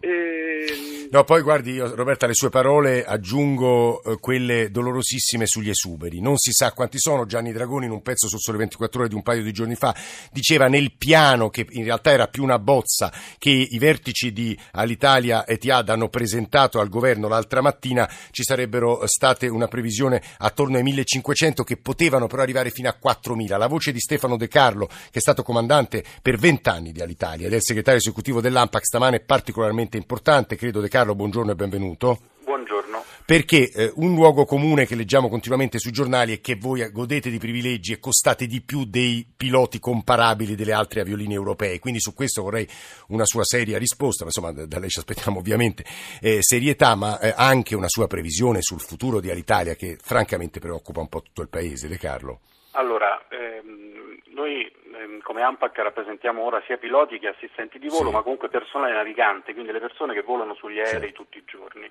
E... 0.00 1.06
No, 1.08 1.22
poi 1.22 1.40
guardi, 1.40 1.72
io, 1.72 1.94
Roberta, 1.94 2.24
alle 2.24 2.34
sue 2.34 2.50
parole 2.50 3.04
aggiungo 3.04 4.02
eh, 4.02 4.18
quelle 4.18 4.70
dolorosissime 4.70 5.46
sugli 5.46 5.68
esuberi. 5.68 6.20
Non 6.20 6.36
si 6.36 6.50
sa 6.52 6.72
quanti 6.72 6.98
sono. 6.98 7.26
Gianni 7.26 7.52
Dragoni, 7.52 7.86
in 7.86 7.92
un 7.92 8.02
pezzo 8.02 8.28
su 8.28 8.38
Sole 8.38 8.58
24 8.58 9.00
Ore 9.00 9.08
di 9.08 9.14
un 9.14 9.22
paio 9.22 9.42
di 9.42 9.52
giorni 9.52 9.76
fa, 9.76 9.94
diceva 10.32 10.66
nel 10.66 10.96
piano, 10.96 11.48
che 11.48 11.64
in 11.70 11.84
realtà 11.84 12.10
era 12.10 12.26
più 12.26 12.42
una 12.42 12.58
bozza, 12.58 13.12
che 13.38 13.50
i 13.50 13.78
vertici 13.78 14.32
di 14.32 14.58
Alitalia 14.72 15.44
e 15.44 15.58
Tiad 15.58 15.88
hanno 15.88 16.08
presentato 16.08 16.80
al 16.80 16.88
governo 16.88 17.28
l'altra 17.28 17.60
mattina, 17.60 18.10
ci 18.32 18.42
sarebbero 18.42 19.06
state 19.06 19.46
una 19.46 19.68
previsione 19.68 20.20
attorno 20.38 20.76
ai 20.76 20.82
1500 20.82 21.62
che 21.62 21.76
potevano 21.76 22.26
però 22.26 22.42
arrivare 22.42 22.70
fino 22.70 22.88
a 22.88 22.94
4000. 22.94 23.56
La 23.56 23.68
voce 23.68 23.92
di 23.92 24.00
Stefano 24.00 24.36
De 24.36 24.48
Carlo, 24.48 24.86
che 24.86 25.18
è 25.18 25.20
stato 25.20 25.44
comandante 25.44 26.04
per 26.20 26.36
vent'anni 26.36 26.90
di 26.90 27.00
Alitalia 27.00 27.46
ed 27.46 27.52
è 27.52 27.56
il 27.56 27.62
segretario 27.62 28.00
esecutivo 28.00 28.40
dell'AMPAC, 28.40 28.84
stamane 28.84 29.16
è 29.18 29.20
particolarmente 29.20 29.85
estremamente 29.86 29.96
importante. 29.96 30.56
Credo 30.56 30.80
De 30.80 30.88
Carlo, 30.88 31.14
buongiorno 31.14 31.52
e 31.52 31.54
benvenuto. 31.54 32.18
Buongiorno. 32.44 33.04
Perché 33.24 33.70
eh, 33.70 33.92
un 33.96 34.14
luogo 34.14 34.44
comune 34.44 34.86
che 34.86 34.94
leggiamo 34.94 35.28
continuamente 35.28 35.78
sui 35.78 35.90
giornali 35.90 36.32
è 36.32 36.40
che 36.40 36.54
voi 36.54 36.88
godete 36.92 37.28
di 37.28 37.38
privilegi 37.38 37.92
e 37.92 37.98
costate 37.98 38.46
di 38.46 38.60
più 38.60 38.84
dei 38.84 39.26
piloti 39.36 39.80
comparabili 39.80 40.54
delle 40.54 40.72
altre 40.72 41.00
avioline 41.00 41.34
europee. 41.34 41.80
Quindi 41.80 42.00
su 42.00 42.14
questo 42.14 42.42
vorrei 42.42 42.68
una 43.08 43.24
sua 43.24 43.42
seria 43.44 43.78
risposta, 43.78 44.24
ma 44.24 44.30
insomma 44.32 44.66
da, 44.66 44.78
lei 44.78 44.90
ci 44.90 44.98
aspettiamo 44.98 45.38
ovviamente 45.38 45.84
eh, 46.20 46.38
serietà, 46.40 46.94
ma 46.94 47.18
eh, 47.18 47.34
anche 47.36 47.74
una 47.74 47.88
sua 47.88 48.06
previsione 48.06 48.62
sul 48.62 48.80
futuro 48.80 49.20
di 49.20 49.30
Alitalia 49.30 49.74
che 49.74 49.98
francamente 50.00 50.60
preoccupa 50.60 51.00
un 51.00 51.08
po' 51.08 51.22
tutto 51.22 51.42
il 51.42 51.48
paese. 51.48 51.88
De 51.88 51.98
Carlo. 51.98 52.40
Allora, 52.76 53.24
ehm, 53.28 54.20
noi 54.26 54.70
ehm, 54.92 55.20
come 55.22 55.42
AMPAC 55.42 55.78
rappresentiamo 55.78 56.42
ora 56.42 56.62
sia 56.66 56.76
piloti 56.76 57.18
che 57.18 57.28
assistenti 57.28 57.78
di 57.78 57.88
volo, 57.88 58.08
sì. 58.08 58.14
ma 58.14 58.22
comunque 58.22 58.50
personale 58.50 58.92
navigante, 58.92 59.54
quindi 59.54 59.72
le 59.72 59.80
persone 59.80 60.12
che 60.12 60.20
volano 60.20 60.54
sugli 60.54 60.78
aerei 60.78 61.08
sì. 61.08 61.14
tutti 61.14 61.38
i 61.38 61.44
giorni. 61.46 61.90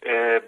Eh, 0.00 0.42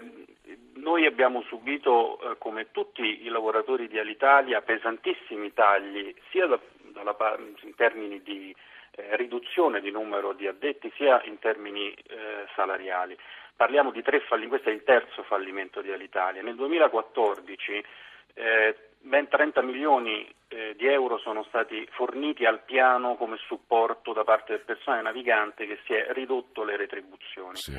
noi 0.75 1.05
abbiamo 1.05 1.43
subito, 1.43 2.19
eh, 2.19 2.37
come 2.39 2.71
tutti 2.71 3.25
i 3.25 3.29
lavoratori 3.29 3.87
di 3.87 3.97
Alitalia, 3.97 4.61
pesantissimi 4.61 5.53
tagli 5.53 6.13
sia 6.29 6.45
da, 6.45 6.59
dalla, 6.81 7.15
in 7.61 7.75
termini 7.75 8.21
di 8.21 8.53
eh, 8.91 9.15
riduzione 9.15 9.79
di 9.79 9.91
numero 9.91 10.33
di 10.33 10.45
addetti 10.45 10.91
sia 10.97 11.21
in 11.23 11.39
termini 11.39 11.93
eh, 11.93 12.47
salariali. 12.53 13.17
Parliamo 13.55 13.91
di 13.91 14.01
tre 14.01 14.19
fallimenti, 14.19 14.61
questo 14.61 14.69
è 14.69 14.73
il 14.73 14.83
terzo 14.83 15.23
fallimento 15.23 15.79
di 15.79 15.91
Alitalia. 15.91 16.41
Nel 16.41 16.55
2014 16.55 17.85
eh, 18.33 18.75
ben 19.03 19.27
30 19.27 19.61
milioni 19.61 20.27
eh, 20.47 20.73
di 20.77 20.87
euro 20.87 21.17
sono 21.17 21.43
stati 21.43 21.85
forniti 21.91 22.45
al 22.45 22.63
piano 22.63 23.15
come 23.15 23.37
supporto 23.37 24.13
da 24.13 24.23
parte 24.23 24.53
del 24.53 24.61
personale 24.61 25.01
navigante 25.01 25.67
che 25.67 25.79
si 25.85 25.93
è 25.93 26.07
ridotto 26.11 26.63
le 26.63 26.77
retribuzioni. 26.77 27.57
Sì. 27.57 27.77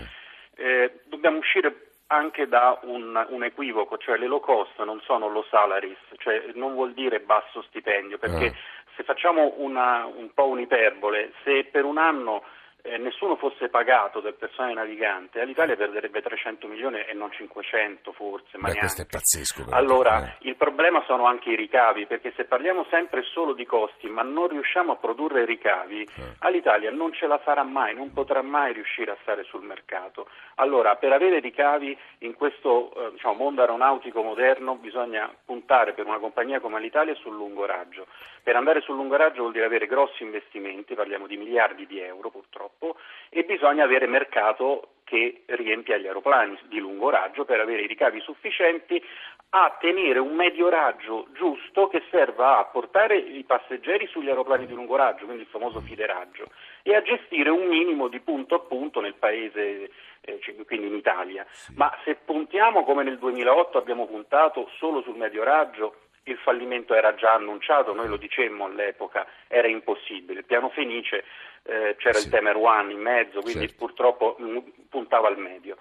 Eh, 0.57 1.01
dobbiamo 1.07 1.39
uscire 1.39 1.93
anche 2.09 2.47
da 2.47 2.79
un, 2.83 3.27
un, 3.31 3.43
equivoco, 3.43 3.97
cioè 3.97 4.19
le 4.19 4.27
low 4.27 4.41
cost 4.41 4.81
non 4.83 5.01
sono 5.01 5.29
low 5.29 5.45
salaries, 5.45 5.99
cioè 6.19 6.51
non 6.55 6.75
vuol 6.75 6.93
dire 6.93 7.21
basso 7.21 7.63
stipendio, 7.63 8.19
perché 8.19 8.47
ah. 8.47 8.55
se 8.95 9.03
facciamo 9.03 9.55
una, 9.57 10.05
un 10.05 10.33
po' 10.35 10.49
un'iperbole, 10.49 11.33
se 11.43 11.65
per 11.65 11.85
un 11.85 11.97
anno 11.99 12.45
eh, 12.87 12.99
nessuno 12.99 13.37
fosse 13.37 13.71
pagato 13.71 14.21
del 14.21 14.35
personale 14.35 14.75
navigante, 14.75 15.43
l'Italia 15.47 15.75
perderebbe 15.75 16.21
300 16.21 16.67
milioni 16.69 17.01
e 17.01 17.15
non 17.15 17.33
500 17.33 18.13
forse. 18.13 18.59
Ma 18.59 18.69
Beh, 18.69 18.79
questo 18.79 19.03
è 19.03 19.07
pazzesco. 19.07 19.65
Allora, 19.71 20.23
eh. 20.23 20.37
il 20.41 20.57
problema 20.57 21.03
sono 21.07 21.25
anche 21.25 21.51
i 21.51 21.57
ricavi, 21.57 22.07
perché 22.07 22.35
se 22.37 22.45
parliamo 22.45 22.85
sempre 22.91 23.23
solo 23.23 23.55
di 23.55 23.65
costi, 23.65 24.09
ma 24.09 24.23
non 24.23 24.49
riusciamo 24.49 24.93
a 24.93 24.97
produrre 24.97 25.47
ricavi, 25.47 26.03
eh. 26.03 26.35
all'Italia 26.41 26.91
non 26.91 27.15
ce 27.15 27.27
la 27.27 27.39
farà 27.39 27.63
mai, 27.63 27.95
non 27.95 28.13
potrà 28.13 28.43
mai 28.43 28.75
riuscire 28.75 29.13
a 29.13 29.17
stare 29.23 29.45
sul 29.45 29.63
mercato. 29.63 30.29
Allora, 30.57 30.97
per 30.97 31.13
avere 31.13 31.41
ricavi 31.41 31.97
in 32.19 32.35
questo 32.35 32.93
eh, 32.95 33.13
diciamo, 33.13 33.33
mondo 33.35 33.63
aeronautico 33.63 34.23
moderno 34.23 34.75
bisogna 34.75 35.35
puntare 35.43 35.95
per 35.95 36.05
una 36.05 36.19
compagnia 36.19 36.61
come 36.61 36.81
l'Italia 36.81 37.15
sul 37.15 37.35
lungo 37.35 37.65
raggio. 37.65 38.07
Per 38.43 38.55
andare 38.55 38.83
sul 38.83 38.97
lungo 38.97 39.17
raggio 39.17 39.41
vuol 39.41 39.53
dire 39.53 39.65
avere 39.65 39.87
grossi 39.87 40.23
investimenti, 40.23 40.95
parliamo 40.95 41.27
di 41.27 41.39
miliardi 41.39 41.87
di 41.87 41.99
euro 41.99 42.29
purtroppo 42.29 42.74
troppo 42.79 42.97
e 43.31 43.45
bisogna 43.45 43.85
avere 43.85 44.07
mercato 44.07 44.89
che 45.05 45.43
riempia 45.47 45.97
gli 45.97 46.07
aeroplani 46.07 46.59
di 46.69 46.79
lungo 46.79 47.11
raggio 47.11 47.45
per 47.45 47.61
avere 47.61 47.83
i 47.83 47.87
ricavi 47.87 48.21
sufficienti 48.21 49.03
a 49.51 49.77
tenere 49.79 50.19
un 50.19 50.35
medio 50.35 50.69
raggio 50.69 51.27
giusto 51.33 51.87
che 51.87 52.03
serva 52.11 52.59
a 52.59 52.65
portare 52.65 53.17
i 53.17 53.45
passeggeri 53.45 54.07
sugli 54.09 54.29
aeroplani 54.29 54.67
di 54.67 54.73
lungo 54.73 54.97
raggio, 54.97 55.27
quindi 55.27 55.43
il 55.43 55.49
famoso 55.49 55.81
fideraggio, 55.81 56.47
e 56.83 56.97
a 56.97 57.03
gestire 57.03 57.51
un 57.51 57.69
minimo 57.69 58.09
di 58.09 58.19
punto 58.21 58.57
a 58.57 58.61
punto 58.61 59.01
nel 59.01 59.15
paese, 59.15 59.91
eh, 60.23 60.41
quindi 60.67 60.89
in 60.89 60.95
Italia. 60.95 61.47
Ma 61.77 61.93
se 62.03 62.17
puntiamo 62.17 62.83
come 62.83 63.05
nel 63.05 63.19
2008 63.19 63.79
abbiamo 63.79 64.07
puntato 64.07 64.69
solo 64.79 65.03
sul 65.03 65.17
medio 65.17 65.45
raggio, 65.45 65.99
il 66.25 66.39
fallimento 66.39 66.95
era 66.95 67.15
già 67.15 67.33
annunciato, 67.35 67.95
noi 67.95 68.09
lo 68.09 68.17
dicemmo 68.17 68.67
all'epoca, 68.67 69.27
era 69.49 69.69
impossibile. 69.69 70.41
Il 70.41 70.47
piano 70.47 70.71
Fenice 70.71 71.25
eh, 71.65 71.97
c'era 71.99 72.19
sì. 72.19 72.27
il 72.27 72.31
Temer 72.31 72.57
One 72.57 72.93
in 72.93 73.01
mezzo, 73.01 73.41
quindi 73.41 73.69
certo. 73.69 73.87
purtroppo 73.87 74.37
mh, 74.39 74.45
mm, 74.45 74.59
puntava 74.89 75.29
al 75.29 75.39
medio. 75.39 75.77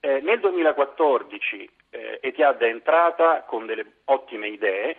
Eh, 0.00 0.20
nel 0.20 0.40
2014 0.40 1.70
eh, 1.90 2.18
Etihad 2.22 2.60
è 2.60 2.66
entrata 2.66 3.42
con 3.42 3.66
delle 3.66 3.84
ottime 4.04 4.48
idee, 4.48 4.96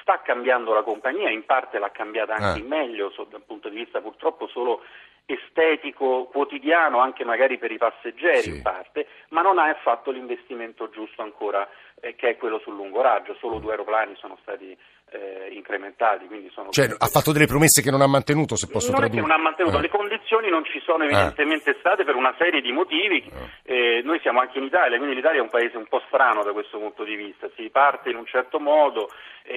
sta 0.00 0.20
cambiando 0.22 0.72
la 0.72 0.82
compagnia, 0.82 1.30
in 1.30 1.44
parte 1.44 1.78
l'ha 1.78 1.90
cambiata 1.90 2.34
anche 2.34 2.60
ah. 2.60 2.62
in 2.62 2.66
meglio 2.66 3.10
so, 3.10 3.24
dal 3.24 3.42
punto 3.42 3.68
di 3.68 3.76
vista 3.76 4.00
purtroppo 4.00 4.46
solo 4.46 4.82
estetico, 5.26 6.26
quotidiano, 6.26 7.00
anche 7.00 7.24
magari 7.24 7.58
per 7.58 7.72
i 7.72 7.78
passeggeri 7.78 8.42
sì. 8.42 8.50
in 8.50 8.62
parte, 8.62 9.08
ma 9.30 9.42
non 9.42 9.58
ha 9.58 9.74
fatto 9.82 10.12
l'investimento 10.12 10.88
giusto 10.90 11.22
ancora 11.22 11.68
che 12.14 12.30
è 12.30 12.36
quello 12.36 12.58
sul 12.60 12.74
lungo 12.74 13.02
raggio, 13.02 13.34
solo 13.40 13.58
due 13.58 13.72
aeroplani 13.72 14.14
sono 14.16 14.38
stati 14.42 14.76
eh, 15.10 15.48
incrementati. 15.52 16.28
Cioè, 16.70 16.94
ha 16.98 17.06
fatto 17.06 17.32
delle 17.32 17.46
promesse 17.46 17.82
che 17.82 17.90
non 17.90 18.02
ha 18.02 18.06
mantenuto, 18.06 18.56
se 18.56 18.68
posso 18.68 18.90
non 18.90 19.00
tradurre. 19.00 19.20
Non 19.20 19.30
ha 19.30 19.38
mantenuto, 19.38 19.78
eh. 19.78 19.80
le 19.80 19.88
condizioni 19.88 20.48
non 20.48 20.64
ci 20.64 20.80
sono 20.84 21.04
evidentemente 21.04 21.70
eh. 21.70 21.76
state 21.78 22.04
per 22.04 22.14
una 22.14 22.34
serie 22.38 22.60
di 22.60 22.72
motivi. 22.72 23.24
Eh. 23.64 24.02
noi 24.04 24.20
siamo 24.20 24.40
anche 24.40 24.58
in 24.58 24.64
Italia, 24.64 24.96
quindi 24.98 25.16
l'Italia 25.16 25.40
è 25.40 25.42
un 25.42 25.50
paese 25.50 25.76
un 25.76 25.86
po' 25.86 26.02
strano 26.06 26.42
da 26.42 26.52
questo 26.52 26.78
punto 26.78 27.04
di 27.04 27.16
vista. 27.16 27.48
Si 27.56 27.68
parte 27.70 28.10
in 28.10 28.16
un 28.16 28.26
certo 28.26 28.58
modo, 28.58 29.10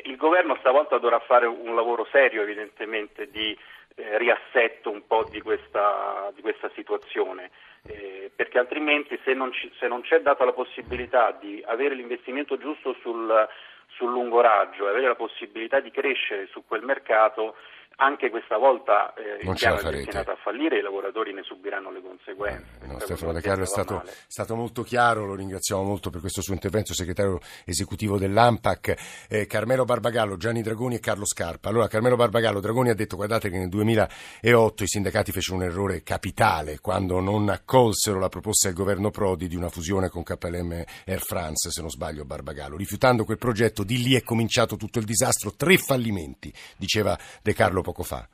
il 0.03 0.15
governo 0.15 0.56
stavolta 0.60 0.98
dovrà 0.98 1.20
fare 1.20 1.46
un 1.46 1.75
lavoro 1.75 2.08
serio 2.12 2.41
evidentemente 2.41 3.29
di 3.29 3.58
eh, 3.96 4.18
riassetto 4.18 4.89
un 4.89 5.06
po' 5.06 5.25
di 5.29 5.41
questa, 5.41 6.32
di 6.34 6.41
questa 6.41 6.70
situazione. 6.74 7.51
Eh, 7.84 8.32
perché 8.36 8.60
altrimenti 8.60 9.18
se 9.24 9.34
non, 9.34 9.52
ci, 9.54 9.72
se 9.80 9.88
non, 9.88 10.02
c'è 10.02 10.22
data 10.22 10.44
la 10.44 10.54
possibilità 10.54 11.32
di 11.40 11.64
avere 11.66 11.96
l'investimento 11.96 12.58
giusto 12.58 12.96
sul, 13.02 13.48
sul 13.88 14.12
lungo 14.12 14.42
raggio 14.42 14.86
e 14.86 14.90
avere 14.90 15.08
la 15.08 15.16
possibilità 15.16 15.80
di 15.80 15.92
crescere 15.92 16.48
su 16.48 16.64
quel 16.66 16.84
mercato, 16.84 17.56
anche 18.00 18.29
questa 18.29 18.58
volta 18.58 19.13
eh, 19.13 19.46
il 19.46 19.56
piano 19.56 19.77
è 19.79 19.91
destinato 19.91 20.32
a 20.32 20.38
fallire 20.41 20.77
e 20.77 20.79
i 20.79 20.82
lavoratori 20.82 21.34
ne 21.34 21.44
subiranno 21.44 21.91
le 21.91 22.01
conseguenze. 22.01 22.65
Eh, 22.82 22.88
no, 22.88 23.00
Stefano 23.00 23.34
De 23.34 23.41
Carlo 23.41 23.63
è 23.63 23.68
stato, 23.68 24.01
stato, 24.27 24.56
molto 24.56 24.84
chiaro, 24.84 25.25
lo 25.25 25.36
ringraziamo 25.36 25.84
molto 25.84 26.10
per 26.10 26.22
questo 26.22 26.41
suo 26.41 26.53
intervento, 26.53 26.94
segretario 26.94 27.39
esecutivo 27.65 28.18
dell'AMPAC, 28.18 29.25
eh, 29.27 29.46
Carmelo 29.48 29.84
Barbagallo, 29.84 30.38
Gianni 30.38 30.62
Dragoni 30.62 30.96
e 30.96 31.00
Carlo 31.00 31.25
Scarpa. 31.25 31.68
Allora 31.68 31.88
Carmelo 31.88 32.15
Barbagallo, 32.15 32.62
Dragoni 32.62 32.89
ha 32.89 32.96
detto 32.96 33.18
guardate 33.18 33.50
che 33.50 33.58
nel 33.58 33.68
2008 33.68 34.84
i 34.84 34.88
sindacati 34.88 35.34
fecero 35.34 35.58
un 35.58 35.63
errore 35.63 36.01
capitale 36.01 36.79
quando 36.79 37.20
non 37.20 37.50
accolsero 37.50 38.18
la 38.18 38.29
proposta 38.29 38.70
del 38.70 38.77
governo 38.77 39.10
Prodi 39.10 39.50
di 39.50 39.58
una 39.58 39.70
fusione 39.70 40.08
con 40.08 40.24
KLM 40.24 40.84
Air 41.06 41.20
France, 41.20 41.70
se 41.70 41.82
non 41.82 41.89
sbaglio 41.89 42.24
Barbagallo. 42.24 42.77
Rifiutando 42.77 43.25
quel 43.25 43.38
progetto, 43.38 43.84
di 43.84 44.01
lì 44.01 44.15
è 44.15 44.24
cominciato 44.24 44.77
tutto 44.77 45.00
il 45.00 45.06
disastro, 45.06 45.53
tre 45.53 45.77
fallimenti, 45.77 46.53
diceva 46.77 47.18
De 47.41 47.53
Carlo 47.53 47.82
poco 47.89 48.03
fa. 48.03 48.27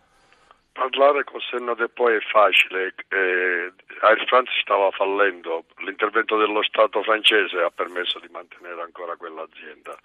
Parlare 0.74 1.24
col 1.24 1.42
senno 1.50 1.74
del 1.74 1.90
poi 1.90 2.18
è 2.18 2.20
facile, 2.20 2.94
eh, 3.08 3.72
Air 4.02 4.26
France 4.28 4.52
stava 4.62 4.92
fallendo, 4.92 5.64
l'intervento 5.78 6.36
dello 6.38 6.62
Stato 6.64 7.02
francese 7.02 7.62
ha 7.62 7.70
permesso 7.70 8.20
di 8.20 8.28
mantenere 8.30 8.82
ancora 8.82 9.16
quell'azienda. 9.16 9.96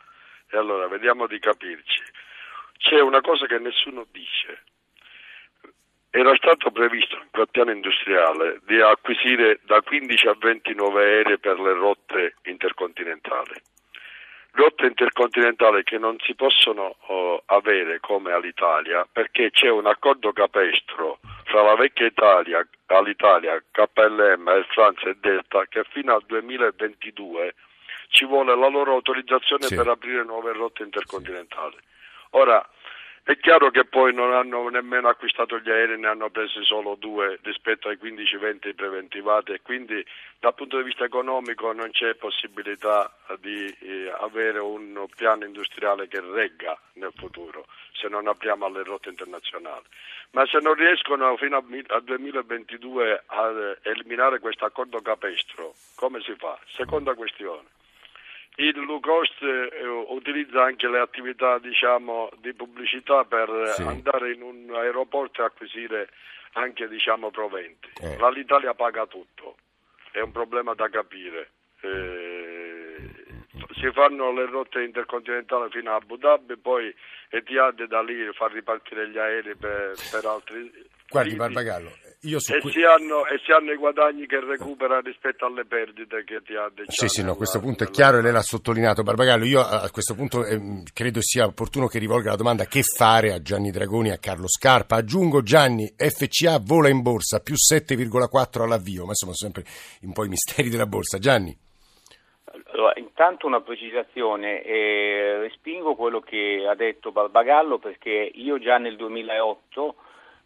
E 0.48 0.56
allora 0.56 0.86
vediamo 0.86 1.26
di 1.26 1.40
capirci. 1.40 2.02
C'è 2.78 3.00
una 3.00 3.20
cosa 3.20 3.46
che 3.46 3.58
nessuno 3.58 4.06
dice. 4.12 4.62
Era 6.10 6.34
stato 6.36 6.70
previsto 6.70 7.16
in 7.16 7.28
quel 7.30 7.48
piano 7.50 7.72
industriale 7.72 8.60
di 8.64 8.80
acquisire 8.80 9.60
da 9.64 9.80
15 9.80 10.28
a 10.28 10.36
20 10.38 10.74
nuove 10.74 11.02
aeree 11.02 11.38
per 11.38 11.58
le 11.58 11.72
rotte 11.72 12.36
intercontinentali 12.44 13.60
rotte 14.52 14.86
intercontinentali 14.86 15.82
che 15.84 15.98
non 15.98 16.16
si 16.20 16.34
possono 16.34 16.96
oh, 17.06 17.42
avere 17.46 18.00
come 18.00 18.32
all'Italia 18.32 19.06
perché 19.10 19.50
c'è 19.50 19.68
un 19.68 19.86
accordo 19.86 20.32
capestro 20.32 21.20
fra 21.44 21.62
la 21.62 21.74
vecchia 21.74 22.06
Italia, 22.06 22.66
all'Italia, 22.86 23.62
KLM, 23.70 24.46
Air 24.48 24.66
France 24.70 25.08
e 25.08 25.16
Delta 25.20 25.64
che 25.68 25.84
fino 25.90 26.14
al 26.14 26.22
2022 26.26 27.54
ci 28.08 28.24
vuole 28.24 28.56
la 28.56 28.68
loro 28.68 28.94
autorizzazione 28.94 29.66
sì. 29.66 29.76
per 29.76 29.88
aprire 29.88 30.24
nuove 30.24 30.52
rotte 30.52 30.82
intercontinentali. 30.82 31.76
Ora, 32.30 32.64
è 33.22 33.36
chiaro 33.36 33.70
che 33.70 33.84
poi 33.84 34.14
non 34.14 34.32
hanno 34.32 34.68
nemmeno 34.68 35.08
acquistato 35.08 35.58
gli 35.58 35.70
aerei, 35.70 35.98
ne 35.98 36.08
hanno 36.08 36.30
presi 36.30 36.64
solo 36.64 36.96
due 36.96 37.38
rispetto 37.42 37.88
ai 37.88 37.98
15-20 38.00 38.74
preventivati 38.74 39.52
e 39.52 39.60
quindi 39.62 40.04
dal 40.38 40.54
punto 40.54 40.78
di 40.78 40.84
vista 40.84 41.04
economico 41.04 41.72
non 41.72 41.90
c'è 41.90 42.14
possibilità 42.14 43.12
di 43.38 43.66
eh, 43.80 44.12
avere 44.20 44.58
un 44.58 45.06
piano 45.14 45.44
industriale 45.44 46.08
che 46.08 46.20
regga 46.20 46.78
nel 46.94 47.12
futuro 47.14 47.66
se 47.92 48.08
non 48.08 48.26
apriamo 48.26 48.64
alle 48.64 48.82
rotte 48.82 49.10
internazionali. 49.10 49.84
Ma 50.32 50.46
se 50.46 50.58
non 50.58 50.74
riescono 50.74 51.36
fino 51.36 51.56
al 51.56 52.02
2022 52.02 53.22
a 53.26 53.76
eliminare 53.82 54.38
questo 54.38 54.64
accordo 54.64 55.00
capestro, 55.00 55.74
come 55.94 56.20
si 56.22 56.34
fa? 56.36 56.58
Seconda 56.74 57.14
questione 57.14 57.78
il 58.56 58.84
low 58.84 59.00
cost 59.00 59.42
eh, 59.42 59.86
utilizza 60.08 60.64
anche 60.64 60.88
le 60.88 60.98
attività 60.98 61.58
diciamo, 61.58 62.30
di 62.40 62.52
pubblicità 62.52 63.24
per 63.24 63.72
sì. 63.74 63.82
andare 63.82 64.32
in 64.32 64.42
un 64.42 64.74
aeroporto 64.74 65.42
e 65.42 65.46
acquisire 65.46 66.08
anche 66.52 66.88
diciamo, 66.88 67.30
proventi. 67.30 67.88
Eh. 68.02 68.16
L'Italia 68.32 68.74
paga 68.74 69.06
tutto, 69.06 69.56
è 70.10 70.20
un 70.20 70.32
problema 70.32 70.74
da 70.74 70.88
capire. 70.88 71.50
Eh, 71.80 73.20
si 73.80 73.90
fanno 73.92 74.32
le 74.32 74.46
rotte 74.46 74.82
intercontinentali 74.82 75.70
fino 75.70 75.92
a 75.92 75.94
Abu 75.94 76.16
Dhabi, 76.16 76.56
poi 76.58 76.94
Etihad 77.30 77.82
da 77.84 78.02
lì 78.02 78.30
fa 78.32 78.48
ripartire 78.48 79.08
gli 79.08 79.18
aerei 79.18 79.54
per, 79.54 79.94
per 80.10 80.24
altri. 80.24 80.88
Guardi, 81.10 81.34
Barbagallo, 81.34 81.90
io 82.22 82.38
su 82.38 82.52
e, 82.52 82.60
si 82.70 82.82
hanno, 82.82 83.26
e 83.26 83.40
si 83.42 83.50
hanno 83.50 83.72
i 83.72 83.76
guadagni 83.76 84.26
che 84.26 84.38
recupera 84.40 85.00
rispetto 85.00 85.46
alle 85.46 85.64
perdite 85.64 86.22
che 86.22 86.42
ti 86.42 86.54
ha 86.54 86.70
Sì, 86.86 87.08
sì, 87.08 87.24
no, 87.24 87.32
a 87.32 87.36
questo 87.36 87.58
punto 87.58 87.82
è 87.82 87.90
chiaro 87.90 88.18
e 88.18 88.22
lei 88.22 88.30
l'ha 88.30 88.42
sottolineato. 88.42 89.02
Barbagallo, 89.02 89.44
io 89.44 89.60
a 89.60 89.88
questo 89.90 90.14
punto 90.14 90.44
eh, 90.44 90.84
credo 90.92 91.20
sia 91.22 91.46
opportuno 91.46 91.86
che 91.86 91.98
rivolga 91.98 92.30
la 92.30 92.36
domanda 92.36 92.66
che 92.66 92.82
fare 92.82 93.32
a 93.32 93.40
Gianni 93.40 93.70
Dragoni 93.70 94.10
e 94.10 94.12
a 94.12 94.18
Carlo 94.18 94.48
Scarpa. 94.48 94.96
Aggiungo 94.96 95.42
Gianni, 95.42 95.92
FCA 95.96 96.60
vola 96.62 96.90
in 96.90 97.00
borsa, 97.00 97.40
più 97.40 97.54
7,4 97.54 98.62
all'avvio, 98.62 99.04
ma 99.04 99.10
insomma 99.10 99.32
sono 99.32 99.52
sempre 99.52 99.64
un 100.02 100.12
po' 100.12 100.24
i 100.24 100.28
misteri 100.28 100.68
della 100.68 100.86
borsa. 100.86 101.18
Gianni. 101.18 101.56
Allora, 102.72 102.92
intanto 102.96 103.46
una 103.46 103.62
precisazione, 103.62 104.62
eh, 104.62 105.38
respingo 105.38 105.96
quello 105.96 106.20
che 106.20 106.66
ha 106.68 106.74
detto 106.74 107.12
Barbagallo 107.12 107.78
perché 107.78 108.30
io 108.34 108.58
già 108.58 108.76
nel 108.76 108.96
2008 108.96 109.94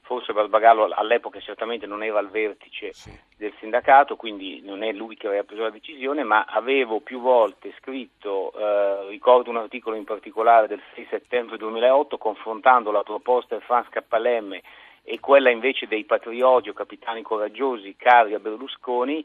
forse 0.04 0.34
Barbagallo 0.34 0.88
all'epoca 0.92 1.40
certamente 1.40 1.86
non 1.86 2.02
era 2.02 2.18
al 2.18 2.30
vertice 2.30 2.92
sì. 2.92 3.10
del 3.36 3.52
sindacato, 3.58 4.16
quindi 4.16 4.60
non 4.62 4.82
è 4.82 4.92
lui 4.92 5.16
che 5.16 5.26
aveva 5.26 5.44
preso 5.44 5.62
la 5.62 5.70
decisione, 5.70 6.22
ma 6.22 6.44
avevo 6.44 7.00
più 7.00 7.20
volte 7.20 7.74
scritto, 7.78 8.52
eh, 8.56 9.08
ricordo 9.08 9.50
un 9.50 9.56
articolo 9.56 9.96
in 9.96 10.04
particolare 10.04 10.66
del 10.66 10.82
6 10.94 11.06
settembre 11.08 11.56
2008, 11.56 12.18
confrontando 12.18 12.90
la 12.90 13.02
proposta 13.02 13.54
del 13.54 13.64
Franz 13.64 13.88
KLM 13.88 14.60
e 15.02 15.20
quella 15.20 15.50
invece 15.50 15.86
dei 15.86 16.04
patrioti 16.04 16.68
o 16.68 16.74
capitani 16.74 17.22
coraggiosi 17.22 17.96
cari 17.96 18.34
a 18.34 18.38
Berlusconi, 18.38 19.24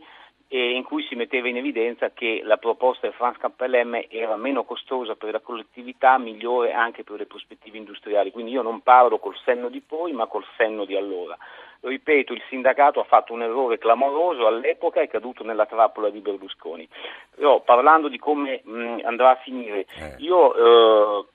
e 0.51 0.71
in 0.71 0.83
cui 0.83 1.03
si 1.03 1.13
metteva 1.13 1.47
in 1.47 1.57
evidenza 1.57 2.09
che 2.09 2.41
la 2.43 2.57
proposta 2.57 3.05
del 3.05 3.15
Franz 3.15 3.37
KLM 3.37 4.05
era 4.09 4.35
meno 4.35 4.63
costosa 4.63 5.13
per 5.15 5.31
la 5.31 5.41
collettività, 5.41 6.17
migliore 6.17 6.73
anche 6.73 7.03
per 7.03 7.19
le 7.19 7.27
prospettive 7.27 7.77
industriali. 7.77 8.31
Quindi 8.31 8.53
io 8.53 8.63
non 8.63 8.81
parlo 8.81 9.19
col 9.19 9.37
senno 9.45 9.69
di 9.69 9.79
poi, 9.79 10.11
ma 10.11 10.25
col 10.25 10.43
senno 10.57 10.85
di 10.85 10.95
allora. 10.95 11.37
Ripeto, 11.81 12.33
il 12.33 12.41
sindacato 12.49 12.99
ha 12.99 13.03
fatto 13.03 13.31
un 13.31 13.43
errore 13.43 13.77
clamoroso 13.77 14.47
all'epoca 14.47 15.01
e 15.01 15.03
è 15.03 15.07
caduto 15.07 15.43
nella 15.43 15.67
trappola 15.67 16.09
di 16.09 16.19
Berlusconi. 16.19 16.87
Però 17.35 17.61
parlando 17.61 18.07
di 18.07 18.17
come 18.17 18.61
mh, 18.63 19.01
andrà 19.03 19.29
a 19.29 19.35
finire, 19.43 19.81
eh. 19.81 20.15
io 20.17 21.21
eh, 21.21 21.25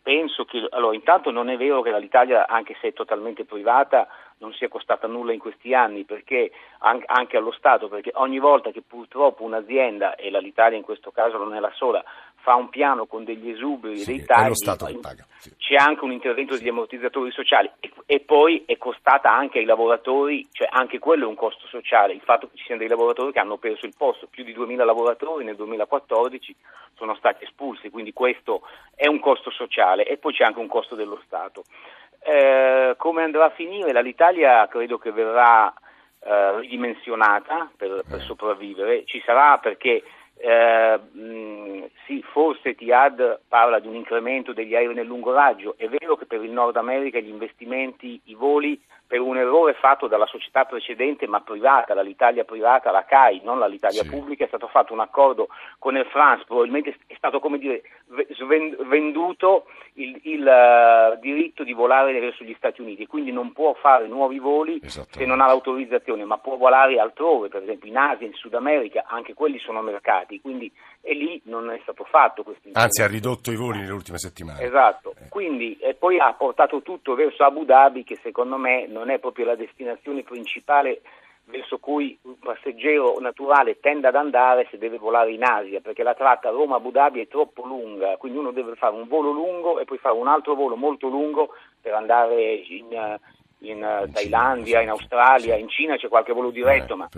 penso 0.00 0.44
che 0.44 0.64
allora, 0.70 0.94
intanto 0.94 1.32
non 1.32 1.48
è 1.48 1.56
vero 1.56 1.82
che 1.82 1.98
l'Italia, 1.98 2.46
anche 2.46 2.76
se 2.80 2.88
è 2.88 2.92
totalmente 2.92 3.44
privata, 3.44 4.06
non 4.42 4.52
sia 4.52 4.68
costata 4.68 5.06
nulla 5.06 5.32
in 5.32 5.38
questi 5.38 5.72
anni, 5.72 6.04
perché 6.04 6.50
anche 6.80 7.36
allo 7.36 7.52
Stato, 7.52 7.88
perché 7.88 8.10
ogni 8.14 8.40
volta 8.40 8.70
che 8.72 8.82
purtroppo 8.82 9.44
un'azienda, 9.44 10.16
e 10.16 10.30
l'Italia 10.40 10.76
in 10.76 10.84
questo 10.84 11.12
caso 11.12 11.38
non 11.38 11.54
è 11.54 11.60
la 11.60 11.72
sola, 11.74 12.04
fa 12.42 12.56
un 12.56 12.68
piano 12.68 13.06
con 13.06 13.22
degli 13.22 13.50
esuberi 13.50 13.98
sì, 13.98 14.16
dei 14.16 14.24
tagli, 14.24 14.52
sì. 14.54 15.54
c'è 15.58 15.76
anche 15.76 16.02
un 16.02 16.10
intervento 16.10 16.56
degli 16.56 16.68
ammortizzatori 16.68 17.30
sociali 17.30 17.70
e, 17.78 17.92
e, 18.04 18.18
poi 18.18 18.64
è 18.66 18.76
costata 18.78 19.32
anche 19.32 19.60
ai 19.60 19.64
lavoratori, 19.64 20.48
cioè 20.50 20.66
anche 20.68 20.98
quello 20.98 21.24
è 21.24 21.28
un 21.28 21.36
costo 21.36 21.68
sociale, 21.68 22.14
il 22.14 22.20
fatto 22.20 22.48
che 22.48 22.56
ci 22.56 22.64
siano 22.64 22.80
dei 22.80 22.90
lavoratori 22.90 23.30
che 23.30 23.38
hanno 23.38 23.58
perso 23.58 23.86
il 23.86 23.94
posto, 23.96 24.26
più 24.26 24.42
di 24.42 24.54
2.000 24.54 24.84
lavoratori 24.84 25.44
nel 25.44 25.54
2014 25.54 26.56
sono 26.96 27.14
stati 27.14 27.44
espulsi, 27.44 27.90
quindi 27.90 28.12
questo 28.12 28.62
è 28.96 29.06
un 29.06 29.20
costo 29.20 29.50
sociale 29.50 30.04
e 30.04 30.16
poi 30.16 30.32
c'è 30.32 30.42
anche 30.42 30.58
un 30.58 30.68
costo 30.68 30.96
dello 30.96 31.20
Stato. 31.24 31.62
Eh, 32.24 32.94
come 32.96 33.22
andrà 33.22 33.46
a 33.46 33.50
finire? 33.50 34.00
L'Italia 34.02 34.66
credo 34.68 34.98
che 34.98 35.10
verrà 35.10 35.72
eh, 36.24 36.60
ridimensionata 36.60 37.70
per, 37.76 38.02
per, 38.08 38.20
sopravvivere, 38.20 39.04
ci 39.06 39.20
sarà 39.24 39.58
perché 39.58 40.02
eh, 40.44 40.98
mh, 40.98 41.84
sì, 42.04 42.20
forse 42.32 42.70
Etihad 42.70 43.42
parla 43.46 43.78
di 43.78 43.86
un 43.86 43.94
incremento 43.94 44.52
degli 44.52 44.74
aerei 44.74 44.94
nel 44.94 45.06
lungo 45.06 45.32
raggio, 45.32 45.74
è 45.76 45.88
vero 45.88 46.16
che 46.16 46.26
per 46.26 46.42
il 46.42 46.50
Nord 46.50 46.76
America 46.76 47.20
gli 47.20 47.28
investimenti, 47.28 48.20
i 48.24 48.34
voli 48.34 48.80
per 49.12 49.20
un 49.20 49.36
errore 49.36 49.74
fatto 49.74 50.06
dalla 50.06 50.24
società 50.24 50.64
precedente 50.64 51.26
ma 51.26 51.42
privata, 51.42 51.92
dall'Italia 51.92 52.44
privata, 52.44 52.90
la 52.90 53.04
CAI, 53.04 53.42
non 53.44 53.58
dall'Italia 53.58 54.02
sì. 54.02 54.08
pubblica, 54.08 54.44
è 54.44 54.48
stato 54.48 54.68
fatto 54.68 54.94
un 54.94 55.00
accordo 55.00 55.48
con 55.78 55.98
il 55.98 56.06
France, 56.06 56.44
probabilmente 56.46 56.96
è 57.06 57.14
stato 57.18 57.38
come 57.38 57.58
dire 57.58 57.82
venduto 58.86 59.66
il, 59.96 60.18
il 60.22 60.40
uh, 60.40 61.20
diritto 61.20 61.62
di 61.62 61.74
volare 61.74 62.18
verso 62.20 62.42
gli 62.42 62.54
Stati 62.56 62.80
Uniti, 62.80 63.06
quindi 63.06 63.32
non 63.32 63.52
può 63.52 63.74
fare 63.74 64.06
nuovi 64.06 64.38
voli 64.38 64.80
se 64.86 65.26
non 65.26 65.42
ha 65.42 65.46
l'autorizzazione, 65.46 66.24
ma 66.24 66.38
può 66.38 66.56
volare 66.56 66.98
altrove, 66.98 67.48
per 67.48 67.64
esempio 67.64 67.90
in 67.90 67.98
Asia, 67.98 68.26
in 68.26 68.32
Sud 68.32 68.54
America, 68.54 69.04
anche 69.06 69.34
quelli 69.34 69.58
sono 69.58 69.82
mercati 69.82 70.31
limitati, 70.32 70.40
quindi 70.40 70.72
e 71.00 71.14
lì 71.14 71.40
non 71.44 71.70
è 71.70 71.78
stato 71.82 72.04
fatto 72.04 72.42
questo 72.42 72.70
Anzi 72.72 73.02
ha 73.02 73.06
ridotto 73.06 73.50
i 73.50 73.56
voli 73.56 73.80
nelle 73.80 73.92
ultime 73.92 74.18
settimane. 74.18 74.62
Esatto, 74.62 75.14
eh. 75.18 75.28
quindi 75.28 75.76
e 75.78 75.94
poi 75.94 76.18
ha 76.18 76.32
portato 76.32 76.82
tutto 76.82 77.14
verso 77.14 77.44
Abu 77.44 77.64
Dhabi 77.64 78.04
che 78.04 78.18
secondo 78.22 78.56
me 78.56 78.86
non 78.86 79.10
è 79.10 79.18
proprio 79.18 79.46
la 79.46 79.56
destinazione 79.56 80.22
principale 80.22 81.02
verso 81.44 81.78
cui 81.78 82.16
un 82.22 82.38
passeggero 82.38 83.18
naturale 83.18 83.80
tende 83.80 84.06
ad 84.06 84.14
andare 84.14 84.68
se 84.70 84.78
deve 84.78 84.96
volare 84.96 85.32
in 85.32 85.42
Asia, 85.42 85.80
perché 85.80 86.02
la 86.02 86.14
tratta 86.14 86.50
Roma-Abu 86.50 86.92
Dhabi 86.92 87.20
è 87.20 87.28
troppo 87.28 87.66
lunga, 87.66 88.16
quindi 88.16 88.38
uno 88.38 88.52
deve 88.52 88.76
fare 88.76 88.94
un 88.94 89.08
volo 89.08 89.32
lungo 89.32 89.80
e 89.80 89.84
poi 89.84 89.98
fare 89.98 90.14
un 90.14 90.28
altro 90.28 90.54
volo 90.54 90.76
molto 90.76 91.08
lungo 91.08 91.50
per 91.80 91.94
andare 91.94 92.52
in, 92.54 93.18
in 93.62 94.08
Thailandia, 94.12 94.80
in 94.80 94.90
Australia, 94.90 95.56
in 95.56 95.68
Cina 95.68 95.96
c'è 95.96 96.08
qualche 96.08 96.32
volo 96.32 96.50
diretto, 96.50 96.94
eh, 96.94 96.96
ma 96.96 97.08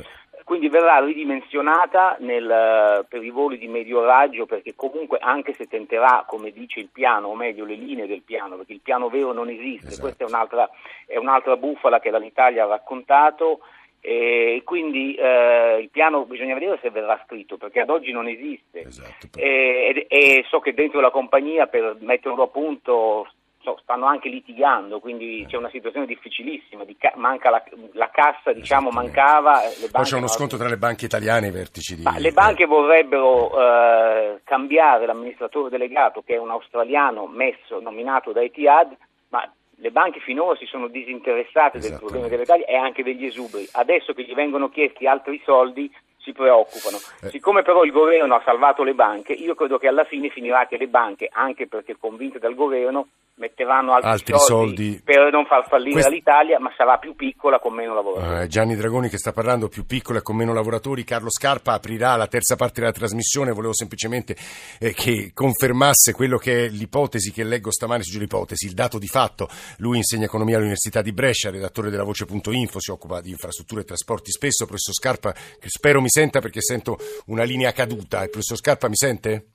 quindi 0.44 0.68
verrà 0.68 1.02
ridimensionata 1.02 2.16
nel, 2.20 3.07
per 3.09 3.24
i 3.24 3.30
voli 3.30 3.57
di 3.57 3.66
medio 3.66 4.04
raggio 4.04 4.44
perché 4.44 4.74
comunque 4.76 5.18
anche 5.18 5.54
se 5.54 5.64
tenterà, 5.64 6.24
come 6.26 6.50
dice 6.50 6.80
il 6.80 6.90
piano, 6.92 7.28
o 7.28 7.35
meglio 7.35 7.64
le 7.64 7.74
linee 7.74 8.07
del 8.07 8.22
piano, 8.22 8.57
perché 8.57 8.74
il 8.74 8.80
piano 8.83 9.09
vero 9.09 9.33
non 9.33 9.48
esiste, 9.48 9.88
esatto. 9.88 10.02
questa 10.02 10.24
è 10.24 10.28
un'altra, 10.28 10.68
è 11.07 11.16
un'altra 11.16 11.57
bufala 11.57 11.98
che 11.98 12.16
l'Italia 12.18 12.64
ha 12.64 12.68
raccontato 12.68 13.61
e 14.07 14.61
quindi 14.66 15.14
eh, 15.14 15.78
il 15.80 15.88
piano 15.88 16.26
bisogna 16.26 16.52
vedere 16.52 16.78
se 16.83 16.90
verrà 16.90 17.18
scritto 17.24 17.57
perché 17.57 17.80
ad 17.80 17.88
oggi 17.88 18.12
non 18.12 18.28
esiste 18.28 18.80
esatto. 18.80 19.38
e, 19.38 20.07
e, 20.07 20.07
e, 20.11 20.44
so 20.46 20.61
che 20.61 20.74
dentro 20.74 21.00
la 21.00 21.11
compagnia 21.11 21.68
per 21.68 21.96
metterlo 22.00 22.42
a 22.42 22.48
punto 22.48 23.26
so, 23.64 23.79
stanno 23.83 24.07
anche 24.07 24.29
litigando, 24.29 25.00
quindi 25.00 25.42
eh. 25.42 25.46
c'è 25.46 25.57
una 25.57 25.70
situazione 25.70 26.07
difficilissima, 26.07 26.85
di 26.85 26.96
ca- 26.96 27.14
manca 27.16 27.50
la, 27.50 27.62
la 27.92 28.11
cassa 28.11 28.53
diciamo 28.53 28.90
mancava. 28.90 29.61
Poi 29.90 30.05
c'è 30.05 30.16
uno 30.16 30.29
scontro 30.29 30.59
tra 30.59 30.68
le 30.68 30.77
banche 30.77 31.07
italiane 31.07 31.46
e 31.46 31.48
i 31.48 31.53
vertici 31.53 31.96
di... 31.96 32.03
Ma 32.03 32.18
le 32.18 32.31
banche 32.31 32.66
vorrebbero 32.66 33.59
eh, 33.59 34.40
cambiare 34.44 35.07
l'amministratore 35.07 35.70
delegato 35.70 36.22
che 36.22 36.35
è 36.35 36.38
un 36.38 36.50
australiano 36.50 37.27
messo, 37.27 37.81
nominato 37.81 38.33
da 38.33 38.42
Etihad, 38.42 38.96
ma 39.31 39.50
le 39.77 39.90
banche 39.90 40.20
finora 40.20 40.57
si 40.57 40.66
sono 40.66 40.87
disinteressate 40.87 41.79
del 41.79 41.96
problema 41.98 42.29
dell'Italia 42.29 42.66
e 42.66 42.77
anche 42.77 43.03
degli 43.03 43.24
esuberi. 43.24 43.66
Adesso 43.72 44.12
che 44.12 44.22
gli 44.22 44.35
vengono 44.35 44.68
chiesti 44.68 45.07
altri 45.07 45.40
soldi 45.44 45.90
si 46.18 46.33
preoccupano. 46.33 46.96
Eh. 47.22 47.29
Siccome 47.29 47.62
però 47.62 47.85
il 47.85 47.92
governo 47.92 48.35
ha 48.35 48.42
salvato 48.44 48.83
le 48.83 48.94
banche, 48.94 49.33
io 49.33 49.55
credo 49.55 49.79
che 49.79 49.88
alla 49.88 50.05
fine 50.05 50.31
finirà 50.31 50.66
che 50.66 50.79
le 50.79 50.88
banche, 50.88 51.29
anche 51.31 51.66
perché 51.66 51.96
convinte 51.98 52.38
dal 52.38 52.55
governo, 52.55 53.09
metteranno 53.37 53.92
altri, 53.92 54.11
altri 54.11 54.38
soldi, 54.38 54.87
soldi, 54.87 55.03
per 55.03 55.31
non 55.33 55.44
far 55.47 55.66
fallire 55.66 55.94
Quest... 55.94 56.11
l'Italia, 56.11 56.59
ma 56.61 56.73
sarà 56.77 56.99
più 56.99 57.14
piccola 57.14 57.59
con 57.59 57.75
meno 57.75 57.94
lavoratori. 57.94 58.44
Uh, 58.44 58.47
Gianni 58.47 58.77
Dragoni 58.77 59.09
che 59.09 59.18
sta 59.18 59.33
parlando, 59.33 59.68
più 59.68 59.87
piccola 59.87 60.18
e 60.18 60.23
con 60.23 60.37
meno 60.37 60.53
lavoratori. 60.53 61.05
Carlo 61.05 61.31
Scarpa 61.31 61.73
aprirà 61.73 62.16
la 62.16 62.29
terza 62.29 62.57
parte 62.57 62.81
della 62.81 62.92
trasmissione. 62.92 63.53
Volevo 63.53 63.75
semplicemente 63.75 64.37
eh, 64.79 64.92
che 64.92 65.33
confermasse 65.35 66.12
quello 66.12 66.38
che 66.38 66.66
è 66.66 66.68
l'ipotesi 66.68 67.33
che 67.33 67.44
leggo 67.44 67.73
stamane 67.73 68.03
su 68.03 68.18
l'ipotesi, 68.18 68.66
il 68.66 68.75
dato 68.75 68.99
di 68.99 69.09
fatto. 69.09 69.49
Lui 69.79 69.97
insegna 69.97 70.25
economia 70.25 70.57
all'Università 70.57 71.03
di 71.03 71.12
Brescia, 71.12 71.51
redattore 71.51 71.90
della 71.90 72.05
Voce.info, 72.05 72.81
si 72.81 72.90
occupa 72.90 73.20
di 73.20 73.31
infrastrutture 73.31 73.83
e 73.83 73.85
trasporti 73.85 74.31
spesso. 74.31 74.64
Professor 74.64 74.94
Scarpa, 74.94 75.33
che 75.33 75.68
spero 75.68 76.01
mi 76.01 76.09
senta 76.09 76.40
perché 76.40 76.61
sento 76.61 76.99
una 77.27 77.42
linea 77.42 77.73
caduta. 77.73 78.23
Il 78.23 78.31
professor 78.31 78.57
Scarpa 78.57 78.88
mi 78.88 78.97
sente? 78.97 79.53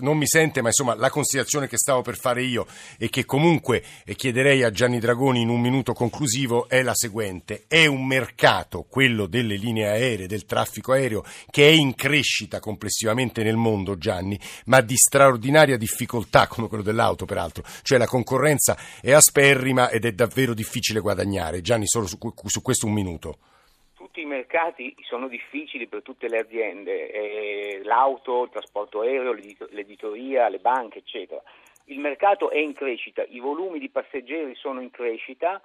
Non 0.00 0.16
mi 0.16 0.26
sente, 0.26 0.60
ma 0.62 0.68
insomma 0.68 0.96
la 0.96 1.10
considerazione 1.10 1.68
che 1.68 1.78
stavo 1.78 2.02
per 2.02 2.18
fare 2.18 2.42
io 2.42 2.66
e 2.98 3.08
che 3.08 3.24
comunque 3.24 3.84
chiederei 4.16 4.64
a 4.64 4.72
Gianni 4.72 4.98
Dragoni 4.98 5.42
in 5.42 5.48
un 5.48 5.60
minuto 5.60 5.92
conclusivo 5.92 6.68
è 6.68 6.82
la 6.82 6.94
seguente. 6.94 7.64
È 7.68 7.86
un 7.86 8.04
mercato, 8.04 8.84
quello 8.88 9.26
delle 9.26 9.54
linee 9.54 9.86
aeree, 9.86 10.26
del 10.26 10.44
traffico 10.44 10.92
aereo, 10.92 11.24
che 11.50 11.68
è 11.68 11.70
in 11.70 11.94
crescita 11.94 12.58
complessivamente 12.58 13.44
nel 13.44 13.56
mondo, 13.56 13.96
Gianni, 13.96 14.36
ma 14.64 14.80
di 14.80 14.96
straordinaria 14.96 15.76
difficoltà 15.76 16.48
come 16.48 16.66
quello 16.66 16.82
dell'auto, 16.82 17.24
peraltro. 17.24 17.62
Cioè 17.82 17.96
la 17.96 18.06
concorrenza 18.06 18.76
è 19.00 19.12
asperrima 19.12 19.90
ed 19.90 20.04
è 20.04 20.12
davvero 20.12 20.52
difficile 20.52 20.98
guadagnare. 20.98 21.60
Gianni, 21.60 21.86
solo 21.86 22.08
su, 22.08 22.18
su 22.44 22.60
questo 22.60 22.86
un 22.86 22.92
minuto 22.92 23.38
tutti 24.08 24.22
i 24.22 24.24
mercati 24.24 24.96
sono 25.00 25.28
difficili 25.28 25.86
per 25.86 26.00
tutte 26.00 26.28
le 26.28 26.38
aziende, 26.38 27.10
eh, 27.10 27.80
l'auto, 27.84 28.44
il 28.44 28.50
trasporto 28.50 29.02
aereo, 29.02 29.34
l'editoria, 29.68 30.48
le 30.48 30.60
banche, 30.60 31.00
eccetera. 31.00 31.42
Il 31.84 31.98
mercato 32.00 32.48
è 32.48 32.56
in 32.56 32.72
crescita, 32.72 33.22
i 33.28 33.38
volumi 33.38 33.78
di 33.78 33.90
passeggeri 33.90 34.54
sono 34.54 34.80
in 34.80 34.90
crescita, 34.90 35.60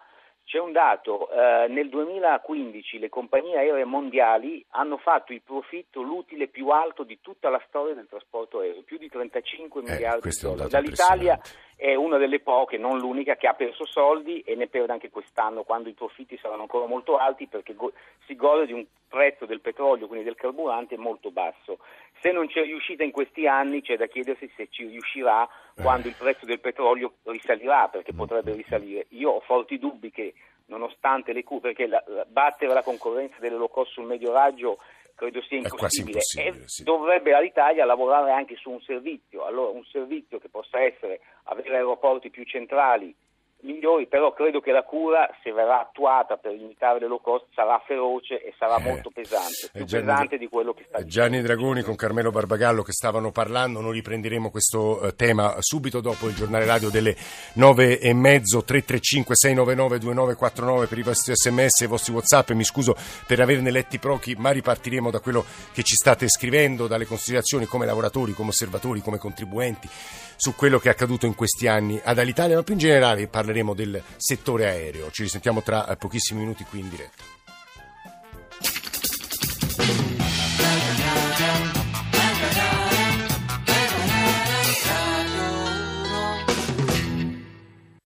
c'è 0.45 0.59
un 0.59 0.71
dato, 0.71 1.29
eh, 1.31 1.67
nel 1.69 1.89
2015 1.89 2.99
le 2.99 3.09
compagnie 3.09 3.57
aeree 3.57 3.85
mondiali 3.85 4.63
hanno 4.71 4.97
fatto 4.97 5.31
il 5.31 5.41
profitto, 5.41 6.01
l'utile 6.01 6.47
più 6.47 6.67
alto 6.69 7.03
di 7.03 7.19
tutta 7.21 7.49
la 7.49 7.61
storia 7.67 7.93
del 7.93 8.07
trasporto 8.07 8.59
aereo, 8.59 8.81
più 8.83 8.97
di 8.97 9.07
35 9.07 9.81
eh, 9.81 9.91
miliardi 9.91 10.29
di 10.29 10.37
dollari. 10.41 10.69
Dall'Italia 10.69 11.39
è 11.75 11.95
una 11.95 12.17
delle 12.17 12.41
poche, 12.41 12.77
non 12.77 12.99
l'unica, 12.99 13.35
che 13.35 13.47
ha 13.47 13.53
perso 13.53 13.85
soldi 13.85 14.41
e 14.41 14.55
ne 14.55 14.67
perde 14.67 14.91
anche 14.91 15.09
quest'anno 15.09 15.63
quando 15.63 15.89
i 15.89 15.93
profitti 15.93 16.37
saranno 16.37 16.61
ancora 16.63 16.85
molto 16.87 17.17
alti 17.17 17.47
perché 17.47 17.73
go- 17.73 17.93
si 18.25 18.35
gode 18.35 18.65
di 18.65 18.73
un 18.73 18.85
prezzo 19.07 19.45
del 19.45 19.61
petrolio, 19.61 20.07
quindi 20.07 20.25
del 20.25 20.35
carburante, 20.35 20.97
molto 20.97 21.31
basso. 21.31 21.79
Se 22.19 22.31
non 22.31 22.47
c'è 22.47 22.63
riuscita 22.63 23.03
in 23.03 23.11
questi 23.11 23.47
anni 23.47 23.81
c'è 23.81 23.95
da 23.95 24.07
chiedersi 24.07 24.51
se 24.55 24.67
ci 24.69 24.87
riuscirà 24.87 25.47
quando 25.75 26.07
il 26.07 26.15
prezzo 26.17 26.45
del 26.45 26.59
petrolio 26.59 27.15
risalirà, 27.23 27.87
perché 27.87 28.13
potrebbe 28.13 28.53
risalire. 28.53 29.07
Io 29.09 29.31
ho 29.31 29.39
forti 29.41 29.77
dubbi 29.77 30.11
che 30.11 30.33
nonostante 30.67 31.33
le 31.33 31.43
cure, 31.43 31.61
perché 31.61 31.87
la, 31.87 32.03
la, 32.07 32.25
battere 32.25 32.73
la 32.73 32.83
concorrenza 32.83 33.37
delle 33.39 33.57
low 33.57 33.69
cost 33.69 33.91
sul 33.91 34.05
medio 34.05 34.31
raggio 34.31 34.77
credo 35.15 35.41
sia 35.41 35.57
impossibile. 35.57 36.19
impossibile 36.19 36.63
e 36.63 36.67
sì. 36.67 36.83
dovrebbe 36.83 37.39
l'Italia 37.41 37.85
lavorare 37.85 38.31
anche 38.31 38.55
su 38.55 38.71
un 38.71 38.81
servizio, 38.81 39.45
allora 39.45 39.71
un 39.71 39.85
servizio 39.85 40.39
che 40.39 40.49
possa 40.49 40.81
essere 40.81 41.21
avere 41.43 41.75
aeroporti 41.75 42.29
più 42.29 42.43
centrali, 42.43 43.13
migliori, 43.63 44.07
però 44.07 44.33
credo 44.33 44.59
che 44.59 44.71
la 44.71 44.83
cura, 44.83 45.29
se 45.41 45.51
verrà 45.51 45.81
attuata 45.81 46.37
per 46.37 46.51
limitare 46.51 46.99
le 46.99 47.07
low 47.07 47.21
cost, 47.21 47.45
sarà 47.53 47.81
feroce 47.85 48.41
e 48.43 48.53
sarà 48.57 48.77
eh, 48.77 48.83
molto 48.83 49.09
pesante, 49.09 49.69
più 49.71 49.85
Gianni, 49.85 50.05
pesante 50.05 50.37
di 50.37 50.47
quello 50.47 50.73
che 50.73 50.85
sta 50.87 51.01
dicendo. 51.01 51.11
Gianni 51.11 51.41
Dragoni 51.41 51.81
con 51.81 51.95
Carmelo 51.95 52.31
Barbagallo 52.31 52.83
che 52.83 52.91
stavano 52.91 53.31
parlando, 53.31 53.81
noi 53.81 53.93
riprenderemo 53.93 54.49
questo 54.49 54.99
uh, 55.01 55.15
tema 55.15 55.55
subito 55.59 56.01
dopo 56.01 56.27
il 56.27 56.35
giornale 56.35 56.65
radio 56.65 56.89
delle 56.89 57.15
nove 57.53 57.99
e 57.99 58.13
mezzo, 58.13 58.63
335 58.63 59.35
699 59.35 59.99
2949 59.99 60.87
per 60.87 60.97
i 60.97 61.03
vostri 61.03 61.33
sms 61.35 61.81
e 61.81 61.85
i 61.85 61.87
vostri 61.87 62.13
whatsapp, 62.13 62.51
mi 62.51 62.63
scuso 62.63 62.95
per 63.27 63.39
averne 63.39 63.71
letti 63.71 63.99
pochi, 63.99 64.35
ma 64.35 64.51
ripartiremo 64.51 65.09
da 65.09 65.19
quello 65.19 65.43
che 65.73 65.83
ci 65.83 65.95
state 65.95 66.27
scrivendo, 66.27 66.87
dalle 66.87 67.05
considerazioni 67.05 67.65
come 67.65 67.85
lavoratori, 67.85 68.33
come 68.33 68.49
osservatori, 68.49 69.01
come 69.01 69.17
contribuenti 69.17 69.89
su 70.43 70.55
quello 70.55 70.77
che 70.77 70.89
è 70.89 70.91
accaduto 70.91 71.25
in 71.25 71.35
questi 71.35 71.67
anni 71.67 71.97
ad 72.03 72.19
Alitalia, 72.19 72.57
ma 72.57 72.63
più 72.63 72.73
in 72.73 72.79
generale 72.79 73.27
parleremo 73.27 73.73
del 73.73 74.03
settore 74.17 74.65
aereo. 74.65 75.09
Ci 75.09 75.23
risentiamo 75.23 75.63
tra 75.63 75.87
eh, 75.87 75.95
pochissimi 75.95 76.41
minuti 76.41 76.65
qui 76.65 76.79
in 76.81 76.89
diretta. 76.89 77.23